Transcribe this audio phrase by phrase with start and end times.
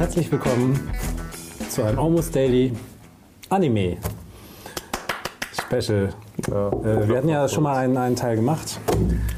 [0.00, 0.80] herzlich willkommen
[1.68, 2.72] zu einem Almost Daily
[3.50, 3.98] Anime
[5.52, 6.08] Special.
[6.48, 8.80] Äh, wir hatten ja schon mal einen, einen Teil gemacht.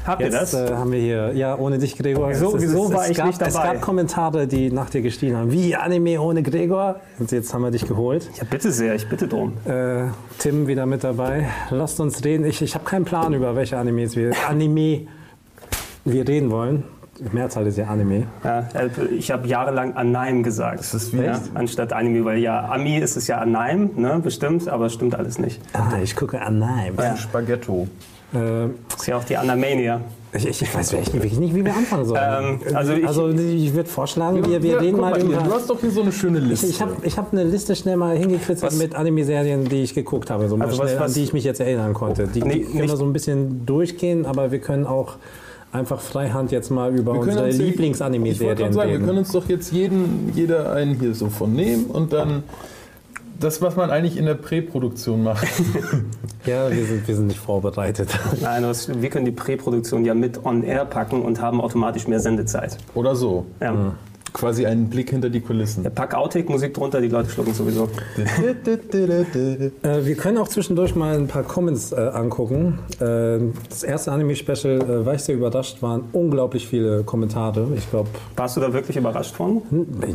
[0.07, 0.71] Habt ihr Jetzt das?
[0.71, 2.29] äh, haben wir hier, ja, ohne dich, Gregor.
[2.29, 3.73] Wieso- Es- es- wieso es, war es ich gab, nicht Es dabei?
[3.73, 5.51] gab Kommentare, die nach dir gestiegen haben.
[5.51, 7.01] Wie Anime ohne Gregor?
[7.19, 8.29] Und jetzt haben wir dich geholt.
[8.37, 9.53] Ja, bitte sehr, ich bitte drum.
[9.65, 10.05] Äh,
[10.39, 11.49] Tim wieder mit dabei.
[11.71, 12.45] Lasst uns reden.
[12.45, 15.07] Ich, ich habe keinen Plan über welche Animes wir Anime
[16.05, 16.83] wir reden wollen.
[17.31, 18.25] Mehrzahl ist ja Anime.
[18.43, 20.79] Ja, äh, ich habe jahrelang Anime gesagt.
[20.79, 24.87] Das ist ja, anstatt Anime, weil ja, Ami ist es ja Anime, ne, bestimmt, aber
[24.87, 25.61] es stimmt alles nicht.
[25.73, 26.93] Ah, ich gucke Anime.
[26.97, 27.15] Ja.
[27.15, 27.87] Spaghetto.
[28.33, 28.37] Äh,
[28.89, 30.01] Das ist ja auch die Anamania.
[30.33, 32.59] ich, ich, ich weiß wirklich nicht, wie wir anfangen sollen.
[32.65, 35.37] Ähm, also ich- also ich würde vorschlagen, wir, wir reden guck mal hier, über.
[35.43, 36.65] Du hast doch hier so eine schöne Liste.
[36.65, 39.93] Ich, ich habe ich hab eine Liste schnell mal hingekritzelt Was- mit Anime-Serien, die ich
[39.93, 42.25] geguckt habe, so mal Also was- schnell, an was- die ich mich jetzt erinnern konnte.
[42.25, 45.17] Die, die Nee, können wir so ein bisschen durchgehen, aber wir können auch
[45.73, 49.05] einfach freihand jetzt mal über unsere Lieblings-Anime-Serien sagen, wir reden.
[49.05, 52.43] können uns doch jetzt jeden, jeder einen hier so von nehmen und dann
[53.39, 55.47] das, was man eigentlich in der Präproduktion macht.
[56.45, 58.09] Ja, wir sind, wir sind nicht vorbereitet.
[58.41, 62.19] Nein, das, wir können die Präproduktion ja mit on air packen und haben automatisch mehr
[62.19, 62.77] Sendezeit.
[62.95, 63.45] Oder so.
[63.61, 63.95] Ja.
[64.33, 65.83] Quasi einen Blick hinter die Kulissen.
[65.83, 67.87] Ja, pack Outtake-Musik drunter, die Leute schlucken sowieso.
[68.17, 72.79] Äh, wir können auch zwischendurch mal ein paar Comments äh, angucken.
[72.99, 73.39] Äh,
[73.69, 77.67] das erste Anime-Special, äh, war ich sehr überrascht, waren unglaublich viele Kommentare.
[77.75, 79.61] Ich glaube, Warst du da wirklich überrascht von?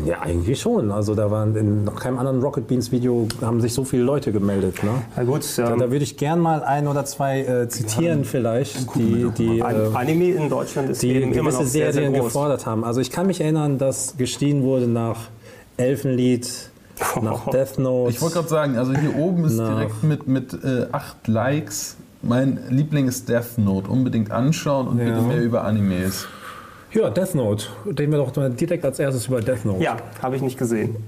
[0.05, 0.91] ja, eigentlich schon.
[0.91, 4.33] Also da waren in noch keinem anderen Rocket Beans Video haben sich so viele Leute
[4.33, 4.83] gemeldet.
[4.83, 4.91] Ne?
[5.16, 8.94] Na gut, Da, ähm, da würde ich gern mal ein oder zwei äh, zitieren vielleicht,
[8.96, 11.92] die, die, An- äh, Anime in Deutschland ist die eben immer gewisse noch sehr, sehr
[11.92, 12.24] Serien groß.
[12.24, 12.84] gefordert haben.
[12.84, 15.28] Also ich kann mich erinnern, dass gestiegen wurde nach
[15.77, 16.70] Elfenlied,
[17.23, 18.11] nach Death Note.
[18.11, 19.69] Ich wollte gerade sagen, also hier oben ist Na.
[19.75, 21.97] direkt mit, mit äh, acht Likes.
[22.23, 23.89] Mein Liebling ist Death Note.
[23.91, 25.05] Unbedingt anschauen und Ja.
[25.05, 26.27] bitte mehr über Animes.
[26.92, 27.67] ja, Death Note.
[27.86, 29.83] Reden wir doch mal direkt als erstes über Death Note.
[29.84, 30.97] Ja, habe ich nicht gesehen.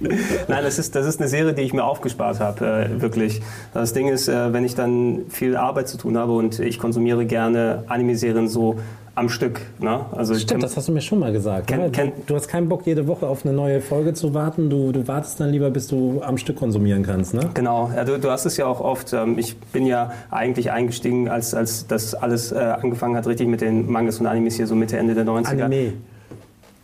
[0.00, 3.40] Nein, das ist, das ist eine Serie, die ich mir aufgespart habe, äh, wirklich.
[3.72, 7.24] Das Ding ist, äh, wenn ich dann viel Arbeit zu tun habe und ich konsumiere
[7.24, 8.76] gerne Anime-Serien so
[9.16, 9.60] am Stück.
[9.80, 10.00] Ne?
[10.12, 11.68] Also Stimmt, das hast du mir schon mal gesagt.
[11.68, 11.90] Kenn- oder?
[11.90, 14.70] kenn- du hast keinen Bock, jede Woche auf eine neue Folge zu warten.
[14.70, 17.32] Du, du wartest dann lieber, bis du am Stück konsumieren kannst.
[17.34, 17.50] Ne?
[17.54, 19.12] Genau, ja, du, du hast es ja auch oft.
[19.12, 23.60] Ähm, ich bin ja eigentlich eingestiegen, als, als das alles äh, angefangen hat, richtig mit
[23.60, 25.62] den Mangas und Animes hier so Mitte, Ende der 90er.
[25.64, 25.92] Anime.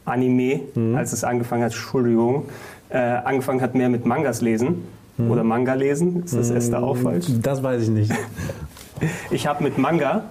[0.04, 0.60] Anime,
[0.96, 2.46] als es angefangen hat, Entschuldigung,
[2.88, 4.84] äh, angefangen hat mehr mit Mangas lesen
[5.18, 6.22] oder Manga lesen.
[6.24, 7.26] Ist das erste auch falsch?
[7.42, 8.12] Das weiß ich nicht.
[9.30, 10.24] Ich habe mit Manga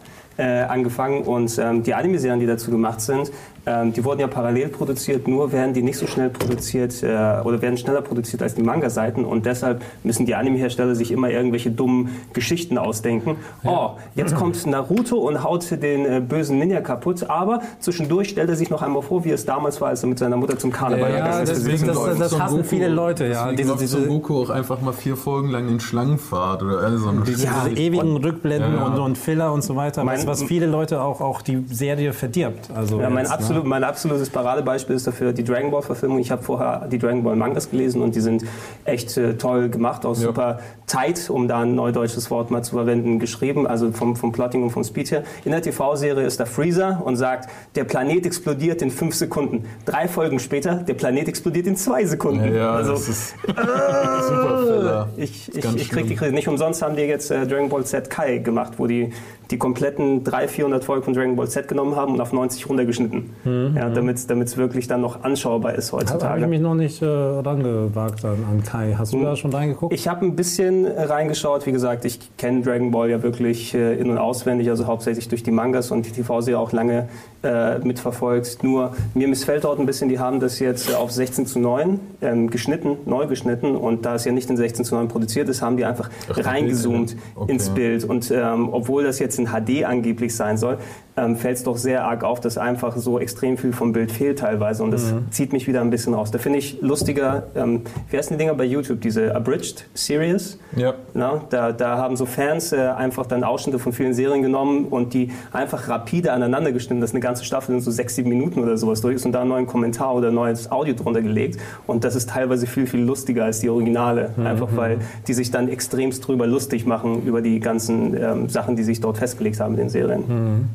[0.43, 1.23] angefangen.
[1.23, 3.31] Und ähm, die Anime-Serien, die dazu gemacht sind,
[3.69, 7.07] ähm, die wurden ja parallel produziert, nur werden die nicht so schnell produziert äh,
[7.43, 11.69] oder werden schneller produziert als die Manga-Seiten und deshalb müssen die Anime-Hersteller sich immer irgendwelche
[11.71, 13.35] dummen Geschichten ausdenken.
[13.63, 18.55] Oh, jetzt kommt Naruto und haut den äh, bösen Ninja kaputt, aber zwischendurch stellt er
[18.55, 21.11] sich noch einmal vor, wie es damals war, als er mit seiner Mutter zum Karneval
[21.11, 21.49] Ja, gegangen ist.
[21.51, 23.51] deswegen- das- läuft das Son hassen viele Leute, ja.
[23.51, 27.09] Deswegen Diese- diese- Goku auch einfach mal vier Folgen lang in Schlangenfahrt oder also so
[27.09, 28.85] eine Diese, Ja, diese ewigen Rückblenden Ja, ja.
[28.87, 32.13] Und, und Filler und so weiter, was, Mein- was viele Leute auch, auch die Serie
[32.13, 32.69] verdirbt.
[32.75, 33.29] Also Ja, mein, ne?
[33.59, 36.19] Absolut, mein absolutes Paradebeispiel ist dafür die Dragon Ball Verfilmung.
[36.19, 38.43] Ich habe vorher die Dragon Ball Mangas gelesen und die sind
[38.85, 40.21] echt äh, toll gemacht, auch Ja.
[40.21, 44.63] super tight, um da ein neudeutsches Wort mal zu verwenden, geschrieben, also vom, vom Plotting
[44.63, 45.23] und vom Speed her.
[45.45, 49.65] In der TV-Serie ist da Freezer und sagt, der Planet explodiert in fünf Sekunden.
[49.85, 52.55] Drei Folgen später, der Planet explodiert in zwei Sekunden.
[52.55, 55.09] Ja, also, das ist super Filler.
[55.17, 56.15] ich, ich, ich krieg die.
[56.15, 56.31] Krise.
[56.33, 59.11] Nicht umsonst haben die jetzt äh, Dragon Ball Z Kai gemacht, wo die
[59.51, 63.29] die kompletten 300, 400 Folgen von Dragon Ball Z genommen haben und auf 90 runtergeschnitten.
[63.75, 66.47] Ja, damit es wirklich dann noch anschaubar ist Habe hab ich heutzutage.
[66.47, 68.95] mich noch nicht äh, rangewagt an, an Kai.
[68.97, 69.93] Hast du da schon reingeguckt?
[69.93, 71.65] Ich habe ein bisschen reingeschaut.
[71.65, 75.41] Wie gesagt, ich kenne Dragon Ball ja wirklich äh, in- und auswendig, also hauptsächlich durch
[75.41, 77.07] die Mangas und die TV-Serie auch lange
[77.41, 78.63] äh, mitverfolgt.
[78.63, 82.49] Nur mir missfällt dort ein bisschen, die haben das jetzt auf 16 zu 9 ähm,
[82.49, 85.77] geschnitten, neu geschnitten und da es ja nicht in 16 zu 9 produziert ist, haben
[85.77, 87.15] die einfach Ach, reingezoomt.
[87.35, 87.51] Okay.
[87.51, 88.03] ins Bild.
[88.03, 90.77] Und ähm, obwohl das jetzt in HD angeblich sein soll,
[91.17, 94.39] ähm, fällt es doch sehr arg auf, dass einfach so extrem viel vom Bild fehlt
[94.39, 96.31] teilweise und das zieht mich wieder ein bisschen raus.
[96.31, 100.59] Da finde ich lustiger, ähm, wie heißen die Dinger bei YouTube, diese Abridged Series?
[100.75, 100.93] Ja.
[101.13, 105.13] Na, da, da haben so Fans äh, einfach dann Ausschnitte von vielen Serien genommen und
[105.13, 108.77] die einfach rapide aneinander geschnitten, dass eine ganze Staffel in so sechs, sieben Minuten oder
[108.77, 111.59] sowas durch ist und da einen neuen Kommentar oder neues Audio drunter gelegt.
[111.87, 114.33] Und das ist teilweise viel, viel lustiger als die Originale.
[114.37, 118.83] Einfach weil die sich dann extremst drüber lustig machen über die ganzen ähm, Sachen, die
[118.83, 120.69] sich dort festgelegt haben in den Serien.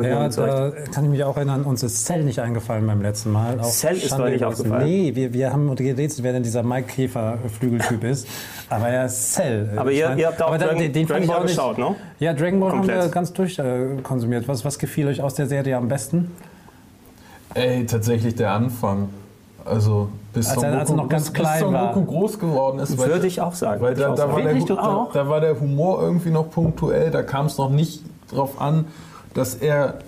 [0.00, 3.30] Ich Ja, da kann ich mich auch erinnern, uns ist Cell nicht eingefallen beim letzten
[3.32, 3.58] Mal.
[3.60, 4.84] Auch Cell ist doch nicht aufgefallen.
[4.86, 8.26] Nee, wir, wir haben gerätselt, wer denn dieser Mike Käfer Flügeltyp ist.
[8.68, 9.70] Aber er ist Cell.
[9.76, 11.94] Aber ihr- ihr habt auch Dragon- fand ich Dragon Ball geschaut, ne?
[12.18, 13.02] Ja, Dragon Ball haben Komplett.
[13.04, 14.48] wir ganz durch äh, konsumiert.
[14.48, 16.30] Was, was gefiel euch aus der Serie am besten?
[17.54, 19.08] Ey, tatsächlich der Anfang.
[19.64, 21.92] Also bis Als Son er- als er Goku, noch ganz bis, klein bis Son war.
[21.94, 22.98] Goku groß geworden ist.
[22.98, 23.80] weil- Würde ich auch sagen.
[23.80, 25.12] Weil da, da, war der, da, auch?
[25.12, 28.86] da war der Humor irgendwie noch punktuell, da kam es noch nicht drauf an,
[29.32, 29.98] dass er,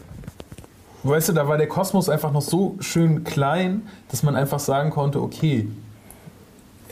[1.05, 4.91] weißt du, da war der Kosmos einfach noch so schön klein, dass man einfach sagen
[4.91, 5.69] konnte, okay,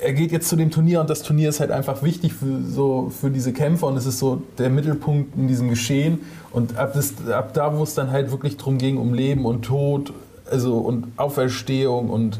[0.02, 3.11] er geht jetzt zu dem Turnier und das Turnier ist halt einfach wichtig für, so,
[3.11, 6.20] für diese Kämpfer und es ist so der Mittelpunkt in diesem Geschehen
[6.52, 9.62] und ab, das, ab da, wo es dann halt wirklich drum ging, um Leben und
[9.64, 10.12] Tod
[10.50, 12.38] also, und Auferstehung und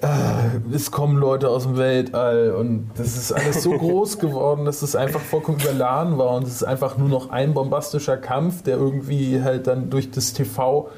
[0.00, 4.82] äh, es kommen Leute aus dem Weltall und das ist alles so groß geworden, dass
[4.82, 8.76] es einfach vollkommen überladen war und es ist einfach nur noch ein bombastischer Kampf, der
[8.76, 10.88] irgendwie halt dann durch das TV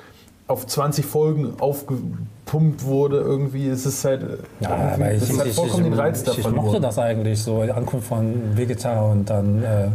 [0.48, 3.18] auf 20 Folgen aufgepumpt wurde.
[3.18, 4.22] Irgendwie ist es halt,
[4.60, 8.08] Ja, aber ich, ich, vollkommen den Reiz ich, ich mochte das eigentlich so, die Ankunft
[8.08, 9.88] von Vegeta und dann äh,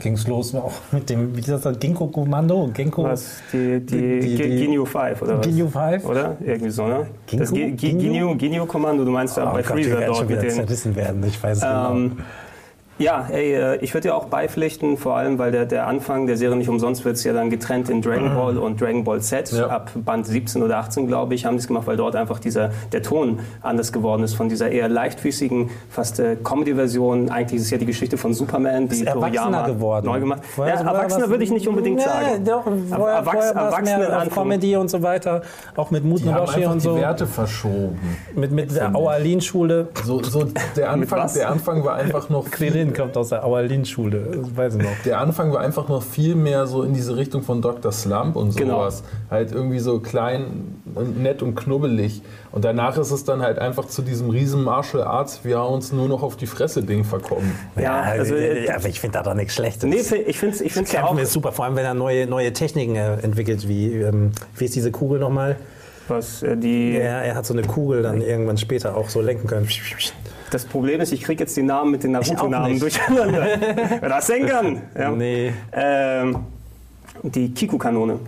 [0.00, 2.70] ging es los auch mit dem, wie das das Ginkgo-Kommando?
[2.74, 3.04] Ginkgo?
[3.04, 3.42] Was?
[3.52, 5.46] Die, die, Die- die- Gi- die- Ginyu 5 oder was?
[5.46, 6.04] Ginyu 5?
[6.04, 6.36] Oder?
[6.44, 7.06] Irgendwie so, ne?
[7.26, 7.44] Ginkgo?
[7.44, 8.30] Das Gi- Gi- Ginyu?
[8.32, 10.96] Ginyu- Ginyu-Kommando, du meinst ja Oh bei Gott, Freezer dort mit den...
[10.96, 12.10] werden, ich weiß es genau.
[12.98, 16.38] Ja, ey, äh, ich würde ja auch beipflichten, vor allem, weil der, der Anfang der
[16.38, 19.52] Serie nicht umsonst wird es ja dann getrennt in Dragon Ball und Dragon Ball Z.
[19.52, 19.66] Ja.
[19.66, 22.70] Ab Band 17 oder 18, glaube ich, haben die es gemacht, weil dort einfach dieser,
[22.92, 27.28] der Ton anders geworden ist von dieser eher leichtfüßigen, fast äh, Comedy-Version.
[27.28, 30.06] Eigentlich ist es ja die Geschichte von Superman, die Ist erwachsener Toriyama geworden.
[30.06, 30.42] neu gemacht.
[30.54, 32.44] Vorher- ja, Erwachsener würde ich nicht unbedingt nee, sagen.
[32.46, 35.42] Doch, vorher, Erwachs- vorher Erwachsene mehr Comedy und so weiter,
[35.76, 36.96] auch mit Mut Die haben Noboshi und die so.
[36.96, 37.98] Werte verschoben.
[38.34, 39.88] Mit, mit der Auerlin-Schule.
[40.02, 40.46] So, so
[40.76, 41.34] der, Anfang, was?
[41.34, 42.50] der Anfang war einfach noch
[42.86, 44.90] Krillin kommt aus der Auerlin-Schule, das weiß ich noch.
[45.04, 47.92] Der Anfang war einfach noch viel mehr so in diese Richtung von Dr.
[47.92, 48.80] Slump und Genau.
[48.80, 49.02] sowas.
[49.30, 52.22] Halt irgendwie so klein und nett und knubbelig.
[52.52, 55.92] Und danach ist es dann halt einfach zu diesem riesen Martial Arts, wir haben uns
[55.92, 57.52] nur noch auf die Fresse Ding verkommen.
[57.80, 59.84] Ja, also, äh, aber ich finde da doch nichts Schlechtes.
[59.84, 59.96] Nee,
[60.26, 61.18] ich finde es ich find's ja auch.
[61.18, 64.74] Ist super, vor allem wenn er neue, neue Techniken äh, entwickelt, wie, ähm, wie ist
[64.74, 65.56] diese Kugel nochmal?
[66.08, 69.48] Was, äh, die, Er, er hat so eine Kugel dann irgendwann später auch so lenken
[69.48, 69.66] können.
[70.50, 73.46] Das Problem ist, ich kriege jetzt die Namen mit den Naruto-Namen durcheinander.
[74.02, 74.82] Rasengan!
[74.96, 75.10] Ja.
[75.10, 75.52] Nee.
[75.72, 76.36] Ähm,
[77.22, 78.20] die Kiku-Kanone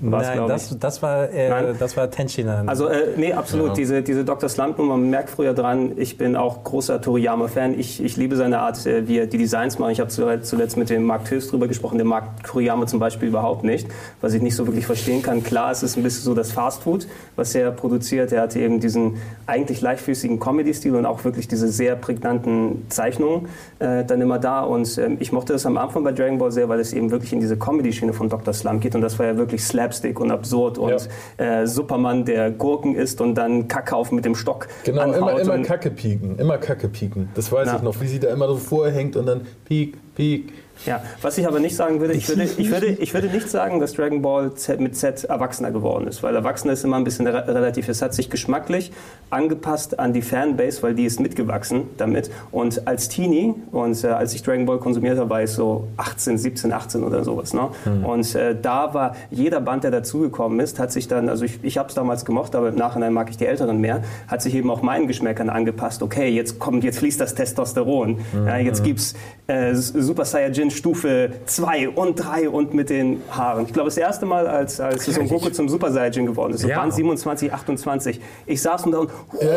[0.00, 1.76] war es, Nein, das, das war, äh, Nein.
[1.78, 2.68] das war Tenshinhan.
[2.68, 3.68] Also, äh, nee, absolut.
[3.68, 3.74] Ja.
[3.74, 4.48] Diese, diese Dr.
[4.48, 7.78] Slump-Nummer, man merkt früher dran, ich bin auch großer Toriyama-Fan.
[7.78, 9.92] Ich, ich liebe seine Art, äh, wie er die Designs macht.
[9.92, 13.64] Ich habe zuletzt, mit dem Mark Tös drüber gesprochen, der mag Toriyama zum Beispiel überhaupt
[13.64, 13.88] nicht,
[14.20, 15.42] was ich nicht so wirklich verstehen kann.
[15.42, 17.06] Klar, es ist ein bisschen so das Fastfood,
[17.36, 18.32] was er produziert.
[18.32, 19.16] Er hatte eben diesen
[19.46, 23.48] eigentlich leichtfüßigen Comedy-Stil und auch wirklich diese sehr prägnanten Zeichnungen
[23.78, 24.62] äh, dann immer da.
[24.62, 27.32] Und ähm, ich mochte das am Anfang bei Dragon Ball sehr, weil es eben wirklich
[27.32, 28.52] in diese Comedy-Schiene von Dr.
[28.52, 28.94] Slump geht.
[28.94, 33.34] Und das war ja wirklich Slapstick und absurd und äh, Superman, der Gurken isst und
[33.36, 35.16] dann Kackauf mit dem Stock Genau, anhaut.
[35.16, 36.38] immer, immer und- Kacke pieken.
[36.38, 37.28] Immer Kacke pieken.
[37.34, 37.76] Das weiß Ja.
[37.76, 40.52] ich noch, wie sie da immer so vorhängt und dann piek, piek.
[40.84, 43.80] Ja, was ich aber nicht sagen würde, ich würde, ich würde, ich würde nicht sagen,
[43.80, 47.26] dass Dragon Ball Z mit Z erwachsener geworden ist, weil erwachsener ist immer ein bisschen
[47.26, 47.88] re relativ.
[47.88, 48.92] Es hat sich geschmacklich
[49.30, 52.30] angepasst an die Fanbase, weil die ist mitgewachsen damit.
[52.52, 56.38] Und als Teenie und äh, als ich Dragon Ball konsumiert habe, war ich so 18,
[56.38, 57.54] 17, 18 oder sowas.
[57.54, 57.68] Ne?
[58.04, 61.78] Und äh, da war jeder Band, der dazugekommen ist, hat sich dann, also ich, ich
[61.78, 64.70] habe es damals gemocht, aber im Nachhinein mag ich die Älteren mehr, hat sich eben
[64.70, 66.02] auch meinen Geschmäckern angepasst.
[66.02, 68.18] Okay, jetzt kommt, jetzt fließt das Testosteron.
[68.46, 69.14] Ja, jetzt gibt's
[69.46, 73.64] äh, Super Saiyajin Stufe 2 und 3 und mit den Haaren.
[73.66, 76.68] Ich glaube, das erste Mal, als, als Son Goku zum Super Saiyajin geworden ist, so
[76.68, 76.80] Ja.
[76.80, 78.20] Band 27, 28.
[78.46, 79.48] Ich saß und da und, Ja,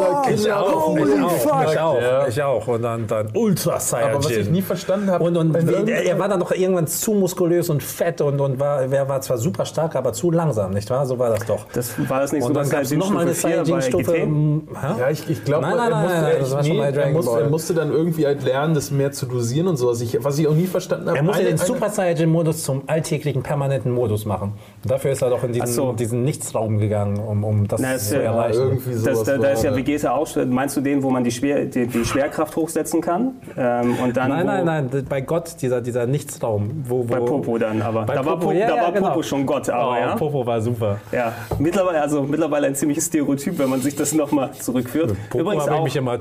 [0.00, 2.28] da ich Kinder auch, holy ich auch, fuck, ich auch, ja.
[2.28, 2.68] ich auch.
[2.68, 4.14] Und dann, dann Ultra Saiyajin.
[4.14, 7.12] Aber was ich nie verstanden habe, Und, und er, er war dann noch irgendwann zu
[7.12, 10.90] muskulös und fett und, und war, er war zwar super stark, aber zu langsam, nicht
[10.90, 11.06] wahr?
[11.06, 11.66] So war das doch.
[11.72, 13.58] das war das nicht und Super dann gab es Saiyajin noch mal eine Stufe 4
[13.58, 14.16] bei Saiyajin-Stufe.
[14.16, 14.68] Ähm?
[14.98, 17.00] Ja, ich, ich glaube, er, musste, nein, er, nee,
[17.40, 20.00] er, musste, er dann irgendwie halt lernen, das mehr zu dosieren und sowas.
[20.00, 21.18] Ich, was ich auch nie verstanden habe.
[21.18, 24.52] Er musste eine- den Super Saiyajin-Modus zum alltäglichen, permanenten Modus machen.
[24.82, 25.92] Und dafür ist er doch in diesen, so.
[25.92, 28.60] diesen Nichtsraum gegangen, um, um das Na, zu äh, erreichen.
[28.60, 29.76] irgendwie sowas Das, da, da ist ja ja.
[29.76, 33.32] Vegeta auch, meinst du den, wo man die, Schwer, die, die Schwerkraft hochsetzen kann?
[33.56, 36.84] Ähm, und dann Nein, wo, nein, nein, bei Gott, dieser, dieser Nichtsraum.
[36.86, 39.08] Wo, wo, Bei Popo dann, aber da war, Popo, Popo, ja, da ja, war genau.
[39.08, 40.14] Popo schon Gott, aber oh, ja.
[40.16, 40.98] Popo war super.
[41.12, 45.14] Ja, mittlerweile, also mittlerweile ein ziemliches Stereotyp, wenn man sich das nochmal zurückführt.
[45.30, 46.18] Popo Übrigens habe ich mich immer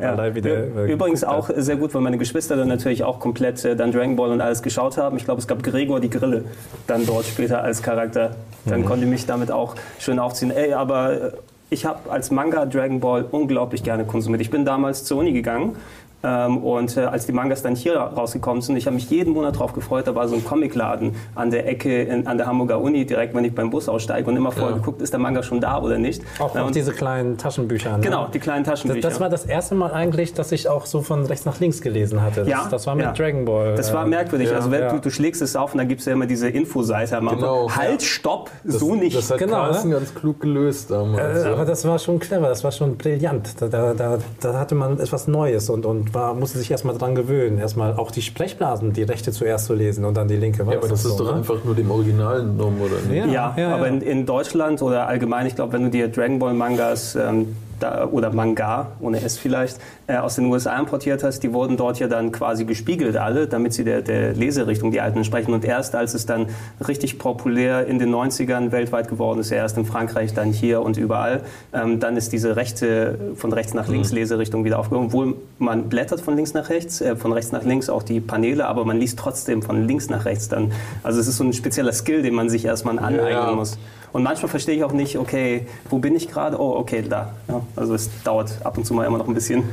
[0.00, 3.18] ja, wie der, Ü- äh, übrigens auch sehr gut, weil meine Geschwister dann natürlich auch
[3.20, 5.16] komplett äh, dann Dragon Ball und alles geschaut haben.
[5.16, 6.44] Ich glaube, es gab Gregor die Grille
[6.86, 8.30] dann dort später als Charakter.
[8.64, 8.84] Dann Mhm.
[8.86, 10.50] konnte ich mich damit auch schön aufziehen.
[10.50, 11.30] Ey, aber äh,
[11.70, 14.40] ich habe als Manga Dragon Ball unglaublich gerne konsumiert.
[14.42, 15.76] Ich bin damals zur Uni gegangen
[16.24, 19.72] und äh, als die Mangas dann hier rausgekommen sind, ich habe mich jeden Monat drauf
[19.72, 23.34] gefreut, da war so ein Comicladen an der Ecke in, an der Hamburger Uni, direkt
[23.34, 24.76] wenn ich beim Bus aussteige und immer vorher Ja.
[24.78, 26.22] geguckt, ist der Manga schon da oder nicht.
[26.38, 27.98] Auch, auch und- diese kleinen Taschenbücher.
[27.98, 28.04] Ne?
[28.04, 29.08] Genau, die kleinen Das, Taschenbücher.
[29.08, 32.22] das war das erste Mal eigentlich, dass ich auch so von rechts nach links gelesen
[32.22, 32.40] hatte.
[32.40, 33.12] Das, Ja, das war mit ja.
[33.12, 33.74] Dragon Ball.
[33.74, 34.50] Das war äh, merkwürdig.
[34.50, 36.48] ja, also wenn du, du schlägst es auf und dann gibt es ja immer diese
[36.48, 37.18] Infoseite.
[37.20, 39.16] Genau, halt, stopp, Das, so nicht.
[39.16, 41.44] Das hat Genau, Carlsen ganz klug gelöst damals.
[41.44, 43.60] Äh, aber das war schon clever, das war schon brillant.
[43.60, 47.14] Da, da, da, da hatte man etwas Neues und, und war, musste sich erstmal dran
[47.14, 47.58] gewöhnen.
[47.58, 50.66] Erstmal auch die Sprechblasen, die rechte zuerst zu lesen und dann die linke.
[50.66, 51.38] War ja, aber das ist so, doch ne?
[51.38, 53.32] einfach nur dem Original entnommen, oder nicht?
[53.32, 53.54] Ja.
[53.56, 57.14] Ja, aber In, in Deutschland oder allgemein, ich glaube, wenn du dir Dragon Ball Mangas
[57.16, 61.76] ähm, da, oder Manga, ohne S vielleicht, äh, aus den USA importiert hast, die wurden
[61.76, 65.52] dort ja dann quasi gespiegelt alle, damit sie der, der Leserichtung, die alten entsprechen.
[65.52, 66.46] Und erst als es dann
[66.86, 71.42] richtig populär in den 90ern weltweit geworden ist, erst in Frankreich, dann hier und überall,
[71.72, 75.06] ähm, dann ist diese rechte, von rechts nach links Leserichtung wieder aufgehoben.
[75.06, 78.66] Obwohl man blättert von links nach rechts, äh, von rechts nach links auch die Paneele,
[78.66, 80.72] aber man liest trotzdem von links nach rechts dann.
[81.02, 83.52] Also es ist so ein spezieller Skill, den man sich erstmal aneignen Ja.
[83.52, 83.78] muss.
[84.14, 86.60] Und manchmal verstehe ich auch nicht, okay, wo bin ich gerade?
[86.60, 87.32] Oh, okay, da.
[87.48, 89.64] Ja, also es dauert ab und zu mal immer noch ein bisschen.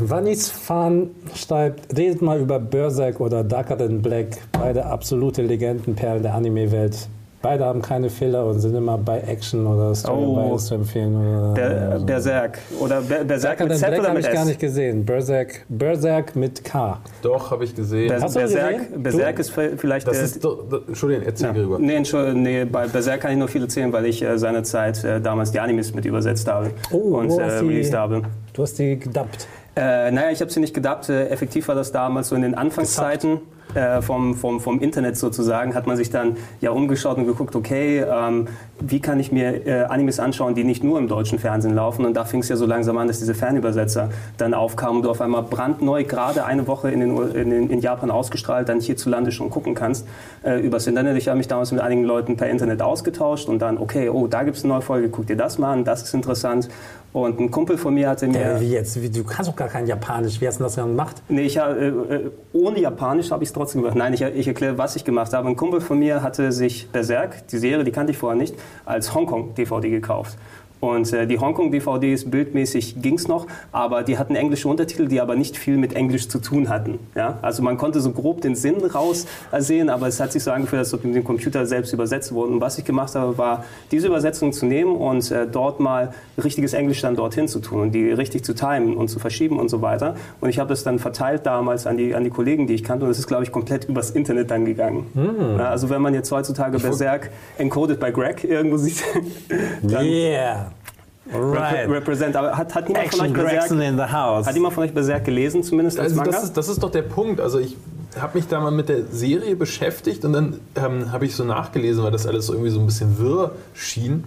[0.00, 6.34] Vanis Fan schreibt, redet mal über Berserk oder Darker Than Black, beide absolute Legendenperlen der
[6.34, 7.08] Anime-Welt.
[7.40, 10.34] Beide haben keine Fehler und sind immer bei Action oder Story Oh.
[10.34, 11.14] beides zu empfehlen.
[11.16, 12.06] Oder Ber oder so.
[12.06, 12.58] Berserk.
[12.80, 14.48] Oder Ber Berserk Darker mit Z Black oder habe mit ich gar S?
[14.48, 15.04] nicht gesehen.
[15.04, 16.98] Berserk, Berserk mit K.
[17.22, 18.08] Doch, habe ich gesehen.
[18.08, 19.02] Ber Hast du Berserk, gesehen?
[19.02, 20.24] Berserk Du- ist vielleicht das der.
[20.24, 21.52] ist doch, das, Entschuldigung, erzähl ja.
[21.52, 21.78] Gregor.
[21.78, 25.20] nee, Entschuldigung, nee, bei Berserk kann ich nur viel erzählen, weil ich äh, seinerzeit äh,
[25.20, 28.22] damals die Animes mit übersetzt habe Oh, und äh, released habe.
[28.52, 29.46] Du hast die gedubbt.
[29.76, 31.08] Äh, naja, ich habe sie nicht gedubbt.
[31.08, 33.38] Äh, effektiv war das damals so in den Anfangszeiten
[33.74, 35.74] äh, vom, vom, vom Internet sozusagen.
[35.74, 38.48] Hat man sich dann ja umgeschaut und geguckt, okay, ähm,
[38.80, 42.04] wie kann ich mir äh, Animes anschauen, die nicht nur im deutschen Fernsehen laufen.
[42.04, 45.10] Und da fing es ja so langsam an, dass diese Fernübersetzer dann aufkamen und du
[45.10, 49.32] auf einmal brandneu, gerade eine Woche in, den, in, den, in Japan ausgestrahlt, dann hierzulande
[49.32, 50.06] schon gucken kannst
[50.44, 51.16] äh, übers Internet.
[51.16, 54.42] Ich habe mich damals mit einigen Leuten per Internet ausgetauscht und dann, okay, oh, da
[54.42, 56.68] gibt es eine neue Folge, guck dir das mal an, das ist interessant.
[57.12, 58.56] Und ein Kumpel von mir hatte mir...
[58.56, 59.00] Äh, wie jetzt?
[59.00, 60.40] Wie, du kannst doch gar kein Japanisch.
[60.40, 61.22] Wie hast du das dann gemacht?
[61.28, 63.96] Nee, ich, äh, äh, ohne Japanisch habe ich es trotzdem gemacht.
[63.96, 65.48] Nein, ich, ich erkläre, was ich gemacht habe.
[65.48, 69.14] Ein Kumpel von mir hatte sich Berserk, die Serie, die kannte ich vorher nicht, als
[69.14, 70.38] Hongkong-DVD gekauft.
[70.80, 75.36] Und äh, die Hongkong-DVDs, bildmäßig ging es noch, aber die hatten englische Untertitel, die aber
[75.36, 76.98] nicht viel mit Englisch zu tun hatten.
[77.14, 77.38] Ja?
[77.42, 79.26] Also man konnte so grob den Sinn raus
[79.58, 82.54] sehen, aber es hat sich so angefühlt, als ob mit dem Computer selbst übersetzt wurden.
[82.54, 86.72] Und was ich gemacht habe, war, diese Übersetzung zu nehmen und äh, dort mal richtiges
[86.74, 89.82] Englisch dann dorthin zu tun und die richtig zu timen und zu verschieben und so
[89.82, 90.14] weiter.
[90.40, 93.04] Und ich habe das dann verteilt damals an die, an die Kollegen, die ich kannte.
[93.04, 95.06] Und es ist, glaube ich, komplett übers Internet dann gegangen.
[95.58, 99.02] Ja, also wenn man jetzt heutzutage Berserk encoded bei Greg irgendwo sieht,
[99.82, 100.67] dann Yeah.
[101.32, 101.88] Right.
[101.88, 102.36] Represent.
[102.36, 104.46] Aber hat, hat, niemand von euch Action Berserk, in the house.
[104.46, 106.30] hat jemand von euch Berserk gelesen, zumindest als Also Manga?
[106.30, 107.40] das, ist, das ist doch der Punkt.
[107.40, 107.76] Also ich
[108.18, 112.02] habe mich da mal mit der Serie beschäftigt und dann ähm, habe ich so nachgelesen,
[112.02, 114.24] weil das alles so irgendwie so ein bisschen wirr schien,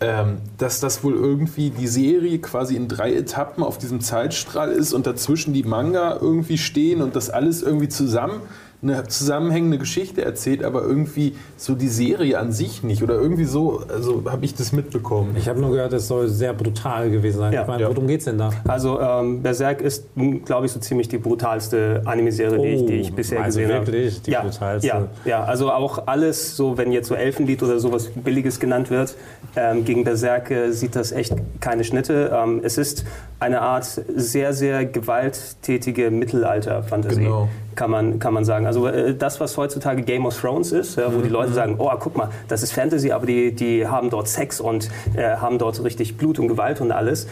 [0.00, 4.92] ähm, dass das wohl irgendwie die Serie quasi in drei Etappen auf diesem Zeitstrahl ist
[4.92, 8.40] und dazwischen die Manga irgendwie stehen und das alles irgendwie zusammen
[8.82, 13.82] eine zusammenhängende Geschichte erzählt, aber irgendwie so die Serie an sich nicht oder irgendwie so,
[13.88, 15.34] also habe ich das mitbekommen.
[15.38, 17.52] Ich habe nur gehört, es soll sehr brutal gewesen sein.
[17.52, 17.62] Ja.
[17.62, 17.88] ich meine, Ja.
[17.88, 18.50] worum geht's denn da?
[18.68, 20.04] Also ähm, Berserk ist,
[20.44, 23.74] glaube ich, so ziemlich die brutalste Anime-Serie, die, ich, die ich Oh, bisher also gesehen
[23.74, 23.86] habe.
[23.86, 24.86] wirklich die ja, brutalste.
[24.86, 29.16] Ja, ja, also auch alles, so wenn jetzt so Elfenlied oder sowas Billiges genannt wird,
[29.56, 32.30] ähm, gegen Berserk äh, sieht das echt keine Schnitte.
[32.34, 33.04] Ähm, es ist
[33.40, 37.24] eine Art sehr, sehr gewalttätige Mittelalter-Fantasie.
[37.24, 37.48] Genau.
[37.74, 38.65] Kann man, kann man sagen.
[38.66, 41.90] Also äh, das, was heutzutage Game of Thrones ist, ja, wo die Leute sagen, oh,
[41.98, 45.82] guck mal, das ist Fantasy, aber die, die haben dort Sex und äh, haben dort
[45.82, 47.26] richtig Blut und Gewalt und alles.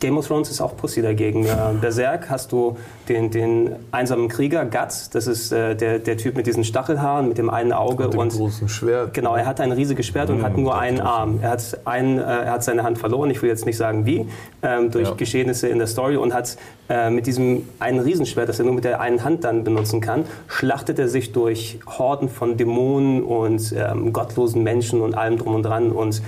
[0.00, 1.44] Game of Thrones ist auch Pussy dagegen.
[1.44, 2.76] Äh, Berserk hast du
[3.08, 7.38] den, den einsamen Krieger, Guts, das ist äh, der, der Typ mit diesen Stachelhaaren, mit
[7.38, 9.14] dem einen Auge Mit dem und großen Schwert.
[9.14, 11.40] Genau, er hat ein riesiges Schwert und hat nur einen Arm.
[11.42, 14.26] Er hat, einen, äh, er hat seine Hand verloren, ich will jetzt nicht sagen wie,
[14.62, 15.14] ähm, durch Ja.
[15.14, 16.56] Geschehnisse in der Story und hat
[16.88, 20.24] äh, mit diesem einen Riesenschwert, das er nur mit der einen Hand dann benutzen kann,
[20.46, 25.62] schlachtet er sich durch Horden von Dämonen und ähm, gottlosen Menschen und allem drum und
[25.64, 26.22] dran und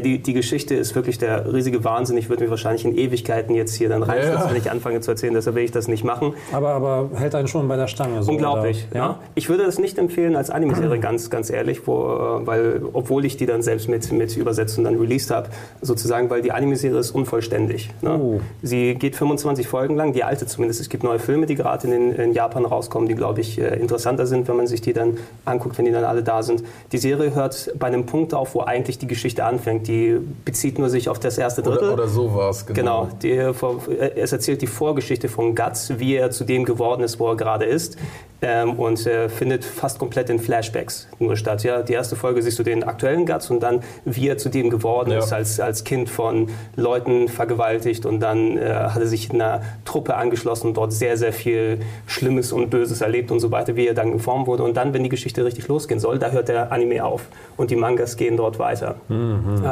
[0.00, 2.16] die, die Geschichte ist wirklich der riesige Wahnsinn.
[2.16, 4.50] Ich würde mich wahrscheinlich in Ewigkeiten jetzt hier dann reinstürzen, Ja.
[4.50, 5.34] wenn ich anfange zu erzählen.
[5.34, 6.34] Deshalb will ich das nicht machen.
[6.52, 8.22] Aber, aber hält einen schon bei der Stange.
[8.22, 8.86] So, Unglaublich.
[8.90, 8.98] Oder?
[8.98, 9.18] Ja?
[9.34, 12.04] Ich würde das nicht empfehlen als Anime-Serie, ganz, ganz ehrlich, wo,
[12.42, 15.48] äh, weil, obwohl ich die dann selbst mit, mit übersetzt und dann released habe,
[15.82, 17.90] sozusagen, weil die Anime-Serie ist unvollständig.
[18.02, 18.18] Ne?
[18.18, 18.40] Oh.
[18.62, 20.80] Sie geht 25 Folgen lang, die alte zumindest.
[20.80, 23.76] Es gibt neue Filme, die gerade in, den- in Japan rauskommen, die, glaube ich, äh,
[23.78, 26.62] interessanter sind, wenn man sich die dann anguckt, wenn die dann alle da sind.
[26.92, 29.83] Die Serie hört bei einem Punkt auf, wo eigentlich die Geschichte anfängt.
[29.86, 31.84] Die bezieht nur sich auf das erste Drittel.
[31.90, 35.92] Oder, oder so war es, Genau, die, vor- äh, es erzählt die Vorgeschichte von Guts,
[35.98, 37.96] wie er zu dem geworden ist, wo er gerade ist.
[38.42, 41.62] Ähm, und äh, findet fast komplett in Flashbacks nur statt.
[41.64, 41.80] Ja?
[41.80, 45.12] Die erste Folge siehst du den aktuellen Guts und dann, wie er zu dem geworden
[45.12, 45.18] Ja.
[45.20, 48.04] ist, als, als Kind von Leuten vergewaltigt.
[48.04, 52.52] Und dann äh, hat er sich einer Truppe angeschlossen und dort sehr, sehr viel Schlimmes
[52.52, 54.62] und Böses erlebt und so weiter, wie er dann geformt wurde.
[54.64, 57.22] Und dann, wenn die Geschichte richtig losgehen soll, da hört der Anime auf.
[57.56, 58.96] Und die Mangas gehen dort weiter.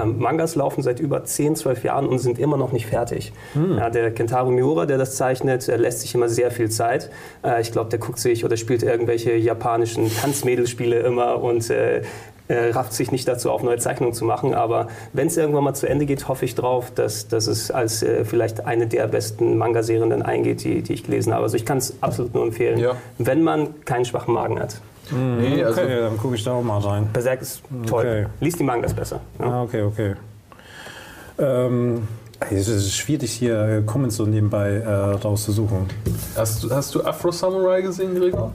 [0.06, 3.32] Mangas laufen seit über 10, 12 Jahren und sind immer noch nicht fertig.
[3.54, 7.11] Ja, der Kentaro Miura, der das zeichnet, lässt sich immer sehr viel Zeit.
[7.44, 12.02] Äh, ich glaube, der guckt sich oder spielt irgendwelche japanischen Tanzmädelspiele immer und äh,
[12.49, 14.52] äh, rafft sich nicht dazu auf, neue Zeichnungen zu machen.
[14.54, 18.02] Aber wenn es irgendwann mal zu Ende geht, hoffe ich drauf, dass, dass es als
[18.02, 21.44] äh, vielleicht eine der besten Manga-Serien dann eingeht, die, die ich gelesen habe.
[21.44, 22.97] Also ich kann es absolut nur empfehlen, Ja.
[23.18, 24.80] wenn man keinen schwachen Magen hat.
[25.12, 27.09] Nee, also, Okay, dann gucke ich da auch mal rein.
[27.12, 28.04] Berserk ist toll.
[28.04, 28.26] Okay.
[28.40, 29.21] Lies die Mangas besser.
[29.38, 29.47] Ja.
[29.47, 30.14] Ah, okay, okay.
[31.38, 32.07] Ähm,
[32.50, 35.87] es ist schwierig hier äh, Comments so nebenbei äh, rauszusuchen.
[36.37, 38.52] hast, du, hast du Afro Samurai gesehen, Gregor?